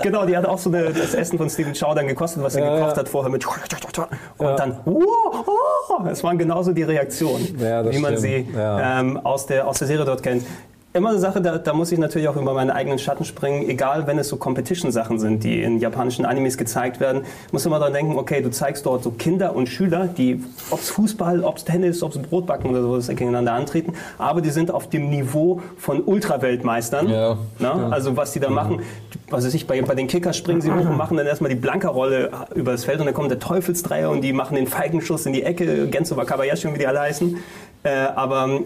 [0.01, 2.63] Genau, die hat auch so eine, das Essen von Stephen Chow dann gekostet, was er
[2.65, 2.97] Ja, gekocht ja.
[2.97, 4.55] hat vorher mit und Ja.
[4.55, 8.19] dann wow, oh, es waren genauso die Reaktionen, wie man stimmt.
[8.19, 10.43] sie ähm, aus, der, aus der Serie dort kennt.
[10.91, 14.07] Immer eine Sache, da, da muss ich natürlich auch über meinen eigenen Schatten springen, egal
[14.07, 18.17] wenn es so Competition-Sachen sind, die in japanischen Animes gezeigt werden, muss immer daran denken,
[18.17, 22.01] okay, du zeigst dort so Kinder und Schüler, die, ob es Fußball, ob es Tennis,
[22.01, 27.07] ob es Brotbacken oder sowas gegeneinander antreten, aber die sind auf dem Niveau von Ultraweltmeistern.
[27.07, 27.71] Ja, Ne?
[27.91, 28.81] Also was die da machen,
[29.29, 31.55] was weiß ich, bei, bei den Kickers springen sie hoch und machen dann erstmal die
[31.55, 35.33] Blankerrolle über das Feld und dann kommt der Teufelsdreier und die machen den Feigenschuss in
[35.33, 37.37] die Ecke, Genzo Wakabayashi und wie die alle heißen.
[37.83, 38.59] Äh, aber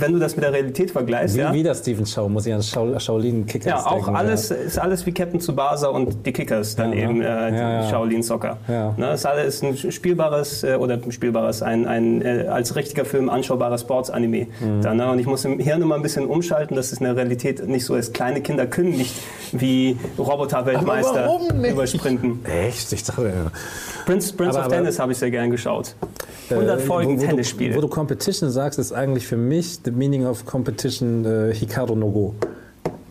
[0.00, 2.54] wenn du das mit der Realität vergleichst, Wie, ja, wie der Steven Shaw, muss ich
[2.54, 4.16] an Shao, Shaolin Kickers ja, auch denken.
[4.16, 7.24] alles ist alles wie Captain Tsubasa und die Kickers, dann Ja, eben ne?
[7.26, 7.88] äh, Ja, ja.
[7.90, 8.56] Shaolin Soccer.
[8.68, 8.94] Ja.
[8.96, 13.78] Ne, ist alles ein spielbares äh, oder spielbares, ein, ein äh, als richtiger Film anschaubarer
[13.78, 14.46] Sports-Anime.
[14.60, 14.82] Mhm.
[14.82, 15.10] Dann, ne?
[15.10, 17.84] Und ich muss im Hirn immer ein bisschen umschalten, dass es in der Realität nicht
[17.84, 18.14] so ist.
[18.14, 19.14] Kleine Kinder können nicht
[19.52, 21.28] wie Roboter-Weltmeister
[21.70, 22.44] übersprinten.
[22.44, 22.92] Echt?
[22.92, 23.50] Ich dachte, ja.
[24.06, 25.94] Prince, Prince Aber- of aber- Tennis habe ich sehr gern geschaut.
[26.50, 27.70] 100 Äh, Folgen wo, wo Tennisspiel.
[27.70, 31.94] Du, wo du Competition sagst, ist eigentlich für mich the meaning of competition äh, Hikaru
[31.96, 32.34] no Go.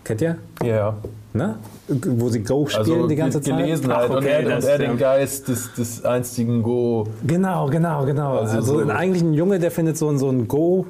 [0.04, 0.38] Kennt ihr?
[0.64, 0.96] Ja.
[1.34, 1.56] Ne?
[1.88, 3.58] Wo sie Go spielen Also die ganze Zeit?
[3.58, 4.10] gelesen Ach, halt.
[4.12, 7.08] und okay, er, das, und er den Geist des, des einstigen Go.
[7.26, 8.38] Genau, genau, genau.
[8.40, 10.86] Also Also, so- eigentlich ein Junge, der findet so ein, so ein Go.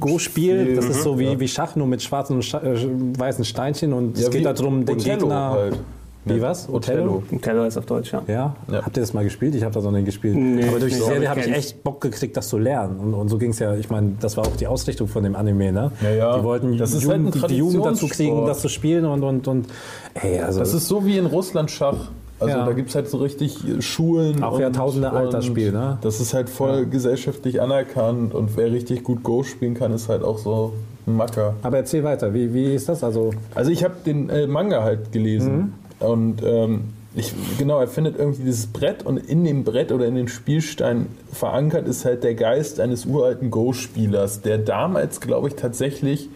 [0.00, 0.18] Go-Spiel,
[0.64, 1.38] Spiel, das ist so wie, ja.
[1.38, 4.84] wie Schach, nur mit schwarzen und äh, weißen Steinchen und es Ja, geht wie darum,
[4.86, 5.50] den Othello Gegner.
[5.50, 5.78] halt.
[6.26, 6.68] Wie was?
[6.68, 7.22] Othello.
[7.42, 8.22] Teller ist auf Deutsch, ja.
[8.26, 8.56] Ja?
[8.70, 8.82] Ja.
[8.84, 9.54] Habt ihr das mal gespielt?
[9.54, 10.36] Ich habe das noch nicht gespielt.
[10.36, 12.98] Nee, aber durch die Serie ich habe ich echt Bock gekriegt, das zu lernen.
[12.98, 15.36] Und, und so ging es ja, ich meine, das war auch die Ausrichtung von dem
[15.36, 15.92] Anime, ne?
[16.02, 16.38] Ja, ja.
[16.38, 19.46] Die wollten Das ist halt Jugend, die Jugend dazu kriegen, das zu spielen und, und,
[19.48, 19.66] und
[20.14, 22.08] ey, also Das ist so wie in Russland Schach.
[22.40, 22.66] Also Ja.
[22.66, 24.42] da gibt es halt so richtig äh, Schulen.
[24.42, 25.98] Auch Jahrtausende altes Spiel, ne?
[26.00, 30.24] Das ist halt voll gesellschaftlich anerkannt und wer richtig gut Go spielen kann, ist halt
[30.24, 30.72] auch so
[31.06, 31.54] ein Macker.
[31.62, 33.04] aber erzähl weiter, wie, wie ist das?
[33.04, 35.72] Also, Also ich habe den äh, Manga halt gelesen Mhm.
[36.00, 36.84] Und ähm,
[37.16, 41.06] ich, genau, er findet irgendwie dieses Brett und in dem Brett oder in den Spielstein
[41.32, 46.28] verankert ist halt der Geist eines uralten Go-Spielers, der damals, glaube ich, tatsächlich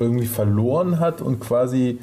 [0.00, 1.98] irgendwie verloren hat und quasi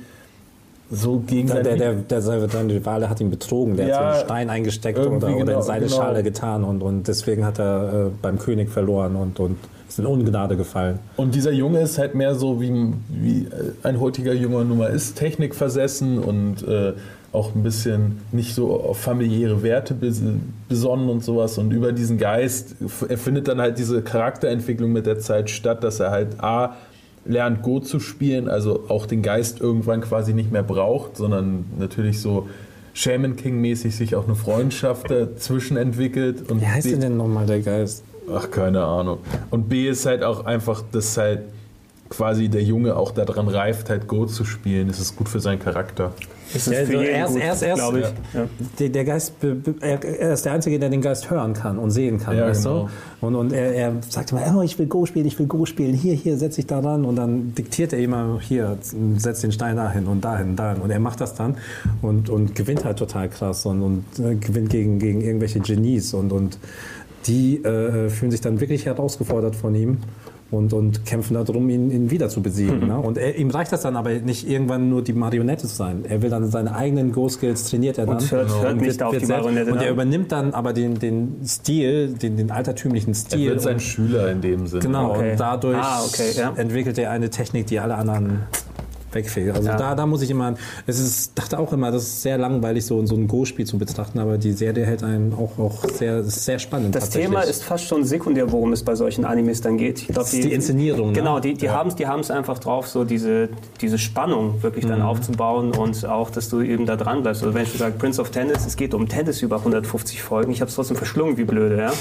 [0.92, 4.26] so gegen der, der, der, der, Rivale hat ihn betrogen, der Ja, hat so einen
[4.26, 5.98] Stein eingesteckt irgendwie oder, oder genau, in seine genau.
[5.98, 9.58] Schale getan und, und deswegen hat er äh, beim König verloren und, und
[9.96, 11.00] ist in Ungnade gefallen.
[11.16, 13.48] Und dieser Junge ist halt mehr so, wie, wie
[13.84, 16.94] ein heutiger junger Nummer ist, technikversessen und äh,
[17.32, 20.22] auch ein bisschen nicht so auf familiäre Werte bes
[20.68, 21.58] besonnen und sowas.
[21.58, 22.76] Und über diesen Geist,
[23.08, 26.76] er findet dann halt diese Charakterentwicklung mit der Zeit statt, dass er halt A,
[27.26, 32.22] lernt Go zu spielen, also auch den Geist irgendwann quasi nicht mehr braucht, sondern natürlich
[32.22, 32.48] so
[32.94, 36.50] Shaman King-mäßig sich auch eine Freundschaft dazwischen entwickelt.
[36.50, 38.04] Und Wie heißt denn denn nochmal der Geist?
[38.34, 39.20] Ach, keine Ahnung.
[39.52, 41.42] Und B ist halt auch einfach, dass halt
[42.10, 44.88] quasi der Junge auch daran reift, halt Go zu spielen.
[44.88, 46.12] Das ist gut für seinen Charakter.
[46.54, 48.06] Das Ja, also erst- erst- erst- glaube ich.
[48.06, 48.42] Ja.
[48.42, 48.48] Ja.
[48.80, 50.04] Der, der Geist, be- be- er,
[50.34, 52.90] ist der Einzige, der den Geist hören kann und sehen kann, Ja, weißt genau.
[53.20, 53.26] du?
[53.28, 55.96] Und, und er, er sagt immer, oh, ich will Go spielen, ich will Go spielen,
[55.96, 57.04] hier, hier, setz dich da ran.
[57.06, 58.78] Und dann diktiert er immer, hier,
[59.18, 60.82] setz den Stein dahin und dahin und dahin.
[60.84, 61.56] Und er macht das dann
[62.04, 66.14] und, und gewinnt halt total krass und, und äh, gewinnt gegen, gegen irgendwelche Genies.
[66.14, 66.60] Und, und
[67.28, 69.98] die äh, fühlen sich dann wirklich herausgefordert von ihm.
[70.52, 72.82] Und, und kämpfen darum, ihn, ihn wieder zu besiegen.
[72.82, 72.88] Mhm.
[72.88, 73.00] Ne?
[73.00, 76.06] Und er, ihm reicht das dann aber nicht, irgendwann nur die Marionette zu sein.
[76.08, 78.18] Er will dann seine eigenen Go-Skills trainiert er dann.
[78.18, 79.86] Und hört- hört Und nicht auf die selbst- Marionette, Und ne?
[79.86, 83.50] er übernimmt dann aber den, den Stil, den, den altertümlichen Er Stil.
[83.50, 84.84] wird sein und, Schüler in dem Sinne.
[84.84, 85.32] genau, Okay.
[85.32, 86.54] und dadurch Ah, okay, ja.
[86.56, 88.42] entwickelt er eine Technik, die alle anderen
[89.16, 89.56] wegfegt.
[89.56, 89.78] Also Ja.
[89.78, 90.54] da, da muss ich immer,
[90.86, 94.20] es ist, dachte auch immer, das ist sehr langweilig, so, so ein Go-Spiel zu betrachten,
[94.20, 96.94] aber die Serie hält einen auch, auch sehr, sehr spannend.
[96.94, 97.10] Das.
[97.10, 100.00] Thema ist fast schon sekundär, worum es bei solchen Animes dann geht.
[100.00, 101.14] Ich glaub, Das ist die Inszenierung, ne?
[101.14, 103.50] Genau, die, die haben es die einfach drauf, so diese,
[103.82, 104.90] diese Spannung wirklich Mhm.
[104.90, 107.42] dann aufzubauen und auch, dass du eben da dran bleibst.
[107.44, 110.52] Also wenn ich sage, Prince of Tennis, es geht um Tennis über 150 Folgen.
[110.52, 111.94] Ich habe es trotzdem verschlungen, wie blöde, ja.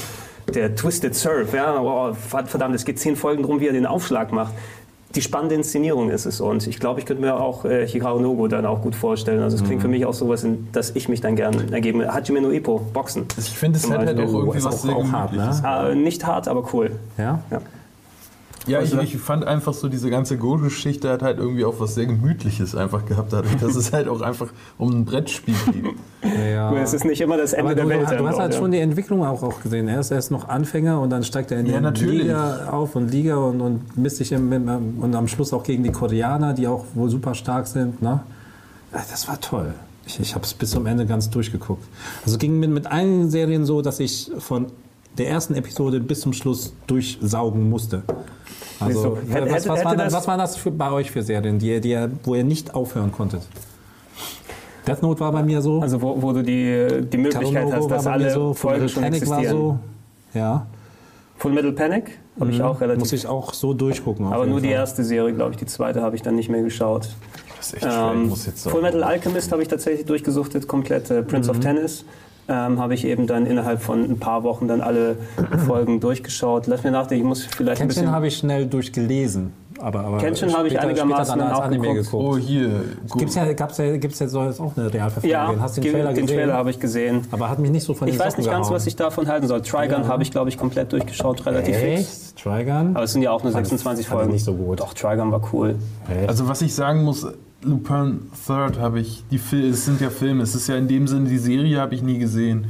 [0.53, 4.31] Der Twisted Surf, ja, oh, verdammt, es geht zehn Folgen drum, wie er den Aufschlag
[4.31, 4.53] macht.
[5.15, 8.47] Die spannende Inszenierung ist es und ich glaube, ich könnte mir auch äh, Hikaru Nogo
[8.49, 9.41] dann auch gut vorstellen.
[9.41, 9.83] Also es klingt Mhm.
[9.83, 12.13] für mich auch sowas, in das ich mich dann gerne ergebe.
[12.13, 13.25] Hajime no Ippo, Boxen.
[13.37, 15.61] Ich finde, es hat halt auch irgendwie Ist was auch- sehr auch hart, Gemütliches.
[15.61, 15.89] ne?
[15.91, 16.91] Äh, nicht hart, aber cool.
[17.17, 17.39] Ja?
[17.49, 17.61] Ja.
[18.67, 22.05] Ja, ich, ich fand einfach so, diese ganze Go-Geschichte hat halt irgendwie auch was sehr
[22.05, 24.47] Gemütliches einfach gehabt, dadurch, dass es halt auch einfach
[24.77, 25.85] um ein Brettspiel geht.
[26.51, 26.73] Ja.
[26.75, 28.11] Es ist nicht immer das Ende Aber du, der Welt.
[28.11, 28.79] du, du hast halt auch, schon ja.
[28.79, 29.87] die Entwicklung auch, auch gesehen.
[29.87, 32.23] Er ist erst noch Anfänger und dann steigt er in Ja, die natürlich.
[32.23, 35.83] Liga auf und Liga und, und misst sich im, im, und am Schluss auch gegen
[35.83, 38.01] die Koreaner, die auch wohl super stark sind.
[38.01, 38.21] Ne?
[38.91, 39.73] Ja, Das war toll.
[40.07, 41.83] Ich, ich habe es bis zum Ende ganz durchgeguckt.
[42.25, 44.67] Also ging mir mit einigen Serien so, dass ich von
[45.17, 48.03] der ersten Episode bis zum Schluss durchsaugen musste.
[48.79, 49.33] Also, Wieso?
[49.33, 51.79] Hätte- was, was, hätte waren, das, was waren das für, bei euch für Serien, die,
[51.79, 53.41] die, wo ihr nicht aufhören konntet?
[54.87, 55.81] Death Note war bei mir so.
[55.81, 59.03] Also wo, wo du die, die Möglichkeit hast, dass war alle so, Folgen Full schon
[59.03, 59.79] Metal Panic war existieren.
[60.33, 60.39] so.
[60.39, 60.65] Ja,
[61.37, 62.99] Full Metal Panic habe ich auch relativ.
[62.99, 64.27] muss ich auch so durchgucken.
[64.27, 64.75] aber nur die Fall.
[64.75, 65.57] erste Serie, glaube ich.
[65.57, 67.09] Die zweite habe ich dann nicht mehr geschaut.
[67.57, 71.09] Das ist echt schwer, Ähm, jetzt Full Metal Alchemist habe ich tatsächlich durchgesuchtet, komplett.
[71.09, 71.57] Äh, Prince Mhm.
[71.57, 72.05] of Tennis
[72.47, 75.17] ähm, habe ich eben dann innerhalb von ein paar Wochen dann alle
[75.65, 76.67] Folgen durchgeschaut.
[76.67, 78.11] Lass mir nachdenken, ich muss vielleicht ein Kenshin bisschen...
[78.15, 79.53] habe ich schnell durchgelesen.
[79.77, 82.05] Aber, aber Kenshin habe ich einigermaßen dann als auch Anime geguckt.
[82.11, 82.23] geguckt.
[82.23, 82.69] Oh, hier.
[83.09, 83.19] gut.
[83.19, 85.53] Gibt's ja, gab's ja, gibt's ja, soll jetzt auch eine Realverfilmung Ja.
[85.59, 86.37] Hast du den Trailer den gesehen?
[86.39, 87.27] Trailer habe ich gesehen.
[87.31, 88.75] aber hat mich nicht so von Ich weiß Socken nicht ganz, gehauen.
[88.77, 89.61] was ich davon halten soll.
[89.61, 90.07] Trigun Ja.
[90.07, 91.99] habe ich, glaube ich, komplett durchgeschaut, relativ fix.
[91.99, 92.41] Echt?
[92.41, 92.95] Trigun?
[92.95, 94.31] Aber es sind ja auch nur Fand- 26 fand Folgen.
[94.33, 94.79] nicht so gut.
[94.79, 95.75] Doch, Trigun war cool.
[96.09, 96.29] Echt?
[96.29, 97.27] Also was ich sagen muss,
[97.65, 101.07] Lupin Third habe ich, die Fil es sind ja Filme, es ist ja in dem
[101.07, 102.67] Sinne, die Serie habe ich nie gesehen.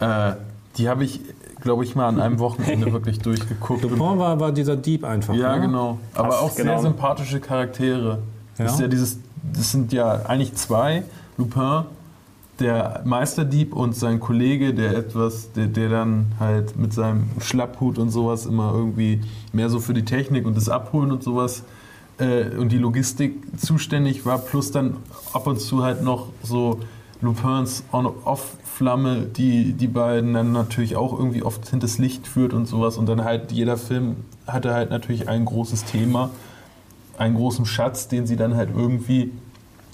[0.00, 0.32] Äh,
[0.76, 1.20] die habe ich,
[1.60, 3.82] glaube ich, mal an einem Wochenende wirklich durchgeguckt.
[3.82, 5.34] Lupin war, war dieser Dieb einfach.
[5.34, 5.62] ja, ne?
[5.62, 5.98] genau.
[6.14, 6.80] Aber Krass, auch sehr genau.
[6.80, 8.18] sympathische Charaktere.
[8.56, 8.74] Das, Ja?
[8.74, 9.18] ist ja dieses,
[9.54, 11.02] das sind ja eigentlich zwei.
[11.36, 11.84] Lupin,
[12.60, 18.10] der Meisterdieb und sein Kollege, der etwas, der, der dann halt mit seinem Schlapphut und
[18.10, 19.20] sowas immer irgendwie
[19.52, 21.62] mehr so für die Technik und das Abholen und sowas
[22.20, 24.96] äh, und die Logistik zuständig war, plus dann
[25.32, 26.80] ab und zu halt noch so
[27.20, 32.96] Lupins On-Off-Flamme, die die beiden dann natürlich auch irgendwie oft hinters Licht führt und sowas.
[32.96, 34.16] Und dann halt jeder Film
[34.46, 36.30] hatte halt natürlich ein großes Thema,
[37.18, 39.32] einen großen Schatz, den sie dann halt irgendwie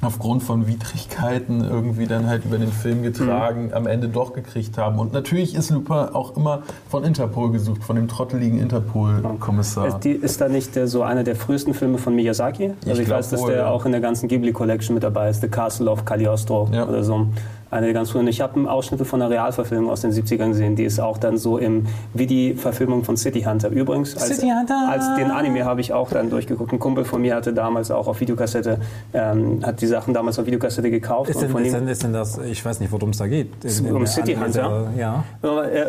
[0.03, 4.99] aufgrund von Widrigkeiten irgendwie dann halt über den Film getragen, am Ende doch gekriegt haben.
[4.99, 9.87] Und natürlich ist Lupin auch immer von Interpol gesucht, von dem trotteligen Interpol-Kommissar.
[9.89, 12.73] Ist, ist da nicht der, so einer der frühesten Filme von Miyazaki?
[12.87, 13.71] Also ich, glaub weiß, dass wohl, der ja.
[13.71, 16.87] auch in der ganzen Ghibli Collection mit dabei ist, The Castle of Cagliostro Ja.
[16.87, 17.27] oder so.
[17.69, 18.29] Eine der ganz frühen.
[18.29, 21.59] Ich habe Ausschnitte von einer Realverfilmung aus den 70ern gesehen, die ist auch dann so
[21.59, 23.71] im, wie die Verfilmung von City Hunter.
[23.71, 24.89] Übrigens, als, City Hunter!
[24.89, 26.73] als den Anime habe ich auch dann durchgeguckt.
[26.73, 28.79] Ein Kumpel von mir hatte damals auch auf Videokassette,
[29.13, 31.31] ähm, hat die Sachen damals auf Videokassette gekauft.
[31.31, 33.19] Ist und denn, von ist, ihm- denn, ist denn das, ich weiß nicht, worum es
[33.19, 33.51] da geht.
[33.65, 34.91] In- in Um der City Anime- Hunter?
[34.97, 35.25] Ja.
[35.43, 35.87] Aber, äh, äh,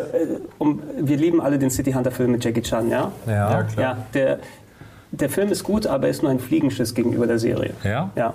[0.58, 3.12] um, wir lieben alle den City Hunter Film mit Jackie Chan, ja?
[3.26, 3.32] Ja.
[3.52, 3.82] Ja, klar.
[3.84, 4.38] Ja, der,
[5.12, 7.70] der Film ist gut, aber er ist nur ein Fliegenschiss gegenüber der Serie.
[7.84, 8.10] Ja?
[8.16, 8.34] Ja.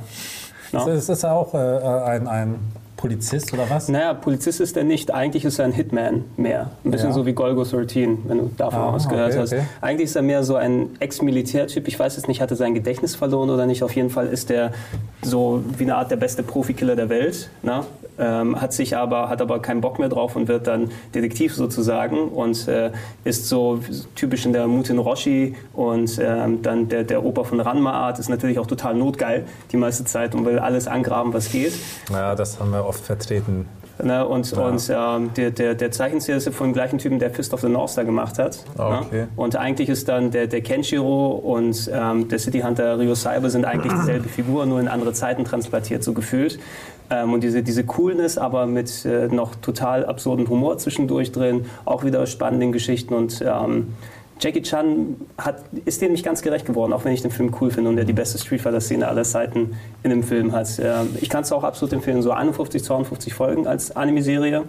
[0.72, 2.56] Ist, ist das auch äh, ein, ein
[3.04, 3.90] Polizist oder was?
[3.90, 5.14] Naja, Polizist ist er nicht.
[5.14, 6.72] Eigentlich ist er ein Hitman mehr.
[6.86, 7.14] Ein bisschen Ja.
[7.14, 9.52] so wie Golgo 13, wenn du davon Ah, was gehört okay, hast.
[9.52, 9.64] okay.
[9.82, 11.86] Eigentlich ist er mehr so ein Ex-Militärtyp.
[11.90, 13.84] Ich weiß jetzt nicht, hat er sein Gedächtnis verloren oder nicht.
[13.84, 14.72] Auf jeden Fall ist er
[15.22, 17.50] so wie eine Art der beste Profikiller der Welt.
[17.62, 17.84] Ne?
[18.20, 22.30] Ähm, hat sich aber, hat aber keinen Bock mehr drauf und wird dann Detektiv sozusagen
[22.30, 22.92] und äh,
[23.24, 23.80] ist so
[24.16, 28.30] typisch in der Mutin Roshi und ähm, dann der, der Opa von Ranma Art ist
[28.30, 31.74] natürlich auch total notgeil die meiste Zeit und will alles angraben, was geht.
[32.12, 33.68] Ja, das haben wir oft vertreten.
[34.02, 37.30] Ne, und und ähm, der, der, der Zeichenstil ist ja von dem gleichen Typen, der
[37.30, 38.64] Fist of the North Star gemacht hat.
[38.76, 39.22] Ah, okay.
[39.22, 39.28] Ne?
[39.36, 43.66] Und eigentlich ist dann der, der Kenshiro und ähm, der City Hunter Ryo Cyber sind
[43.66, 46.58] eigentlich dieselbe Figur, nur in andere Zeiten transplantiert, so gefühlt.
[47.12, 52.04] Ähm, und diese, diese Coolness, aber mit äh, noch total absurden Humor zwischendurch drin, auch
[52.04, 53.94] wieder spannenden Geschichten und ähm,
[54.44, 57.72] Jackie Chan hat, ist dem nicht ganz gerecht geworden, auch wenn ich den Film cool
[57.72, 60.68] finde und er die beste Street Fighter-Szene aller Zeiten in dem Film hat.
[61.22, 64.64] Ich kann es auch absolut empfehlen, so 51, 52 Folgen als Anime-Serie.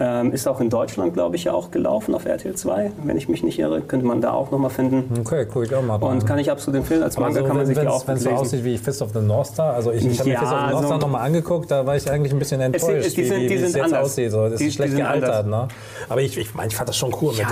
[0.00, 3.28] Ähm, ist auch in Deutschland, glaube ich, ja auch gelaufen auf RTL 2, wenn ich
[3.28, 3.80] mich nicht irre.
[3.80, 5.20] Könnte man da auch nochmal finden.
[5.20, 7.04] Okay, guck ich auch mal Und kann ich absolut empfehlen.
[7.04, 8.32] Als Manga also, kann man sich wenn die es auch so lesen.
[8.32, 10.58] aussieht wie Fist of the North Star, also ich, ich habe mir Ja, Fist of
[10.58, 13.16] the North so- Star nochmal angeguckt, da war ich eigentlich ein bisschen Es enttäuscht, sind-
[13.18, 14.04] die sind- wie, wie, die wie es jetzt anders.
[14.06, 14.30] aussieht.
[14.32, 14.48] So.
[14.48, 15.68] Das Die- ist schlecht die gealtert, ne?
[16.08, 17.32] Aber ich, ich, meine, ich fand das schon cool.
[17.36, 17.46] Mit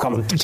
[0.00, 0.24] Komm.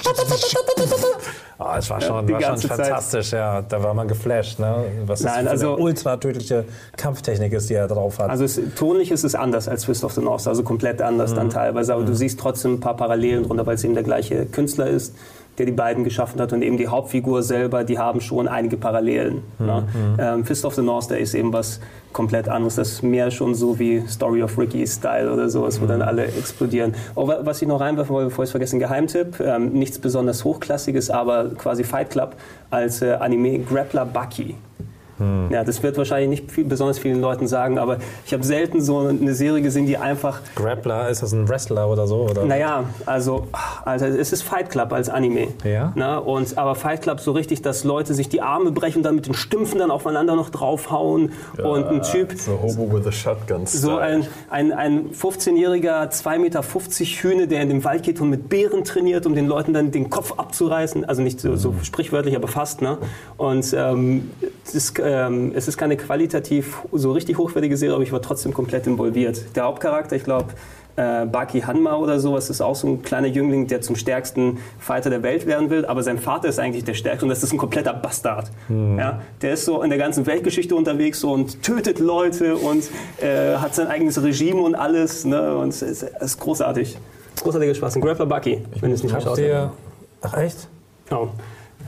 [1.65, 2.77] Ah, es war schon, war schon ganze Zeit.
[2.79, 3.63] fantastisch, ja.
[3.63, 4.75] Da war man geflasht, ne?
[5.07, 6.65] Was das Nein, für also- eine ultra tödliche
[6.97, 8.31] Kampftechnik ist, die er drauf hat.
[8.31, 11.37] Also es, tonlich ist es anders als Fist of the North, also komplett anders Mhm.
[11.37, 11.95] dann teilweise.
[11.95, 15.15] Aber du siehst trotzdem ein paar Parallelen drunter, weil es eben der gleiche Künstler ist,
[15.63, 19.43] der die beiden geschaffen hat und eben die Hauptfigur selber, die haben schon einige Parallelen.
[19.61, 19.67] Mhm.
[19.67, 19.85] Ne?
[20.19, 21.79] Ähm, Fist of the North Star ist eben was
[22.13, 22.75] komplett anderes.
[22.75, 25.89] Das ist mehr schon so wie Story of Ricky Style oder sowas, wo Mhm.
[25.91, 26.95] dann alle explodieren.
[27.15, 29.39] Oh, wa- was ich noch reinwerfen wollte, bevor ich es vergesse, ein Geheimtipp.
[29.41, 32.35] Ähm, nichts besonders Hochklassiges, aber quasi Fight Club
[32.71, 34.57] als äh, Anime Grappler Bucky.
[35.51, 39.01] Ja, das wird wahrscheinlich nicht viel, besonders vielen Leuten sagen, aber ich habe selten so
[39.01, 42.29] eine Serie gesehen, die einfach, Grappler, ist das ein Wrestler oder so?
[42.31, 42.45] Oder?
[42.45, 43.47] naja, also,
[43.85, 45.49] also es ist Fight Club als Anime.
[45.65, 45.93] Ja.
[45.95, 49.17] Na, und, aber Fight Club so richtig, dass Leute sich die Arme brechen und dann
[49.17, 53.67] mit den Stümpfen dann aufeinander noch draufhauen und ein Typ, So Hobo with a Shotgun
[53.83, 58.49] so ein, ein, ein 15-jähriger, 2,50 Meter Hühne, der in den Wald geht und mit
[58.49, 61.05] Bären trainiert, um den Leuten dann den Kopf abzureißen.
[61.05, 62.83] Also nicht so, so sprichwörtlich, aber fast.
[62.83, 62.99] Ne?
[63.37, 64.31] Und ähm,
[64.65, 68.55] es, ist, ähm, es ist keine qualitativ so richtig hochwertige Serie, aber ich war trotzdem
[68.55, 69.45] komplett involviert.
[69.55, 70.47] Der Hauptcharakter, ich glaube,
[70.97, 75.11] äh, Baki Hanma oder sowas, ist auch so ein kleiner Jüngling, der zum stärksten Fighter
[75.11, 77.59] der Welt werden will, aber sein Vater ist eigentlich der stärkste und das ist ein
[77.59, 78.51] kompletter Bastard.
[78.69, 79.21] Ja?
[79.43, 82.85] Der ist so in der ganzen Weltgeschichte unterwegs so und tötet Leute und
[83.21, 85.25] äh, hat sein eigenes Regime und alles.
[85.25, 85.57] Ne?
[85.57, 86.99] Und es ist, ist großartig.
[87.43, 87.97] Großartiger Spaß.
[87.97, 89.73] Ein Grappler Bucky, wenn es nicht geschaut ihr.
[90.23, 90.69] Ach, echt?
[91.11, 91.29] Oh.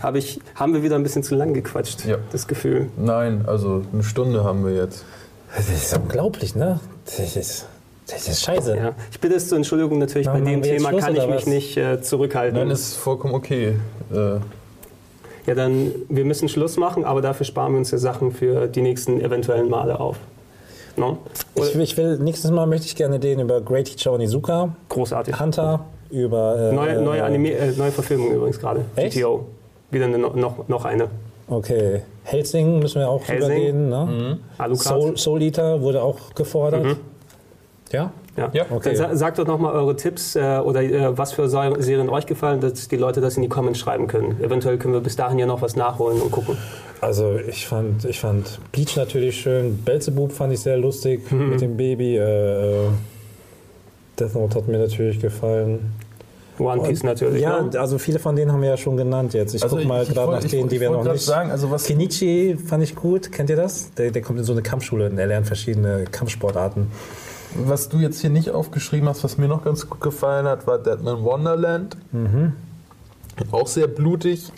[0.02, 2.16] Hab ich, haben wir wieder ein bisschen zu lang gequatscht, Ja.
[2.32, 2.88] das Gefühl.
[2.96, 5.04] Nein, also eine Stunde haben wir jetzt.
[5.56, 6.80] Das ist unglaublich, ne?
[7.06, 7.66] Das ist,
[8.08, 8.76] das ist scheiße.
[8.76, 8.92] Ja.
[9.12, 11.46] Ich bitte es zur Entschuldigung, natürlich Machen bei dem Thema Schluss, kann ich mich was?
[11.46, 12.58] nicht äh, zurückhalten.
[12.58, 13.76] Nein, ist vollkommen okay.
[14.12, 14.16] Äh,
[15.46, 18.80] Ja, dann, wir müssen Schluss machen, aber dafür sparen wir uns ja Sachen für die
[18.82, 20.16] nächsten eventuellen Male auf.
[20.96, 21.18] No?
[21.54, 25.38] Ich, ich will, nächstes Mal möchte ich gerne den über Great Teacher Onizuka, Großartig.
[25.40, 26.56] Hunter, über.
[26.70, 28.84] Äh, Neue, neue, Anime, äh, neue Verfilmung übrigens gerade.
[28.96, 29.16] Echt?
[29.16, 29.44] GTO.
[29.94, 31.08] Wieder eine, noch, noch eine.
[31.48, 32.02] Okay.
[32.24, 33.50] Helsing müssen wir auch Helsing.
[33.50, 33.88] reden.
[33.90, 34.38] Ne?
[34.58, 34.82] Alucard.
[35.02, 36.96] Soul, Soul Eater wurde auch gefordert.
[37.92, 38.10] Ja?
[38.36, 38.50] Ja.
[38.52, 38.94] Ja, okay.
[38.96, 42.26] Dann sa sagt doch nochmal eure Tipps äh, oder äh, was für Ser- Serien euch
[42.26, 44.42] gefallen, dass die Leute das in die Comments schreiben können.
[44.42, 46.56] Eventuell können wir bis dahin ja noch was nachholen und gucken.
[47.00, 49.78] Also ich fand, ich fand Bleach natürlich schön.
[49.84, 52.16] Belzebub fand ich sehr lustig mit dem Baby.
[52.16, 52.22] Äh,
[52.86, 52.88] äh,
[54.18, 55.92] Death Note hat mir natürlich gefallen.
[56.58, 57.42] One Piece natürlich.
[57.42, 57.78] Ja, ne?
[57.80, 59.54] also viele von denen haben wir ja schon genannt jetzt.
[59.54, 61.24] Ich Also guck mal gerade nach ich- denen, die ich wir wollt noch nicht.
[61.24, 63.32] sagen, also was- Kenichi fand ich gut.
[63.32, 63.92] Kennt ihr das?
[63.94, 66.88] Der, der kommt in so eine Kampfschule und er lernt verschiedene Kampfsportarten.
[67.56, 70.78] Was du jetzt hier nicht aufgeschrieben hast, was mir noch ganz gut gefallen hat, war
[70.78, 71.96] Deadman Wonderland.
[73.50, 74.50] Auch sehr blutig.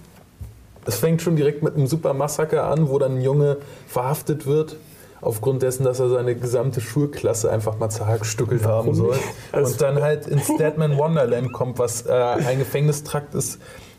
[0.87, 3.57] Es fängt schon direkt mit einem super Massaker an, wo dann ein Junge
[3.89, 4.77] verhaftet wird.
[5.21, 9.17] Aufgrund dessen, dass er seine gesamte Schulklasse einfach mal zerhackstückelt haben soll.
[9.53, 13.59] Und dann halt ins Deadman Wonderland kommt, was äh, ein Gefängnistrakt ist,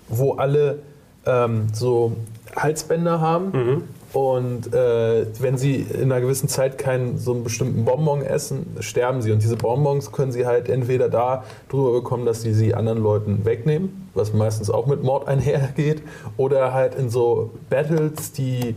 [0.10, 0.80] wo alle
[1.26, 2.14] ähm, so
[2.56, 3.84] Halsbänder haben.
[4.14, 9.22] Und äh, wenn sie in einer gewissen Zeit keinen so einen bestimmten Bonbon essen, sterben
[9.22, 9.32] sie.
[9.32, 13.44] Und diese Bonbons können sie halt entweder da drüber bekommen, dass sie sie anderen Leuten
[13.44, 16.02] wegnehmen, was meistens auch mit Mord einhergeht,
[16.38, 18.76] oder halt in so Battles, die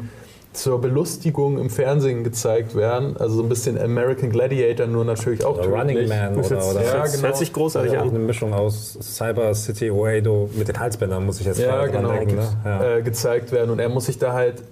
[0.52, 3.16] zur Belustigung im Fernsehen gezeigt werden.
[3.16, 6.08] Also so ein bisschen American Gladiator, nur natürlich auch Oder Running.
[6.08, 7.22] Man oder, hört- oder Ja, genau.
[7.22, 8.08] hört sich großartig ja, an.
[8.10, 12.10] eine Mischung aus Cyber City Oedo mit den Halsbändern, muss ich jetzt Ja, genau.
[12.10, 12.34] denken.
[12.36, 12.48] Ne?
[12.64, 12.96] Ja.
[12.96, 13.70] Äh, gezeigt werden.
[13.70, 14.62] Und er muss sich da halt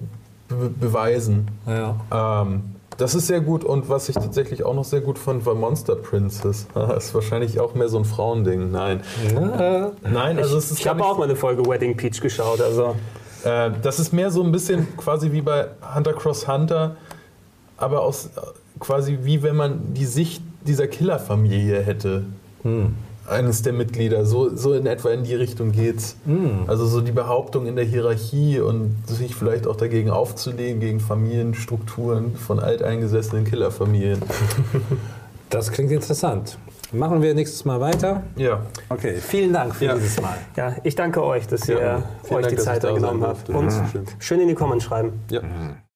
[0.49, 1.47] be beweisen.
[1.66, 2.43] ja.
[2.43, 2.62] Ähm,
[2.97, 5.95] das ist sehr gut und was ich tatsächlich auch noch sehr gut fand, war Monster
[5.95, 6.66] Princess.
[6.74, 8.72] Das ist wahrscheinlich auch mehr so ein Frauending.
[8.72, 9.03] Nein.
[10.03, 12.61] Nein, also es ist Ich habe auch mal eine Folge Wedding Peach geschaut.
[12.61, 12.97] Also
[13.45, 16.97] äh, das ist mehr so ein bisschen quasi wie bei Hunter Cross Hunter,
[17.76, 18.30] aber aus
[18.78, 22.24] quasi wie wenn man die Sicht dieser Killerfamilie hätte.
[23.28, 26.16] Eines der Mitglieder, so, so in etwa in die Richtung geht's.
[26.66, 32.36] Also so die Behauptung in der Hierarchie und sich vielleicht auch dagegen aufzulegen, gegen Familienstrukturen
[32.36, 34.22] von alteingesessenen Killerfamilien.
[35.51, 36.59] Das klingt interessant.
[36.93, 38.22] Machen wir nächstes Mal weiter.
[38.36, 38.61] Ja.
[38.89, 39.95] Okay, vielen Dank für Ja.
[39.95, 40.39] dieses Mal.
[40.57, 43.49] ja, ich danke euch, dass ihr Ja, vielen euch Dank, die Zeit genommen habt.
[43.51, 44.05] Und Ja, schön.
[44.18, 45.12] schön in die Comments schreiben.
[45.30, 45.43] Ja.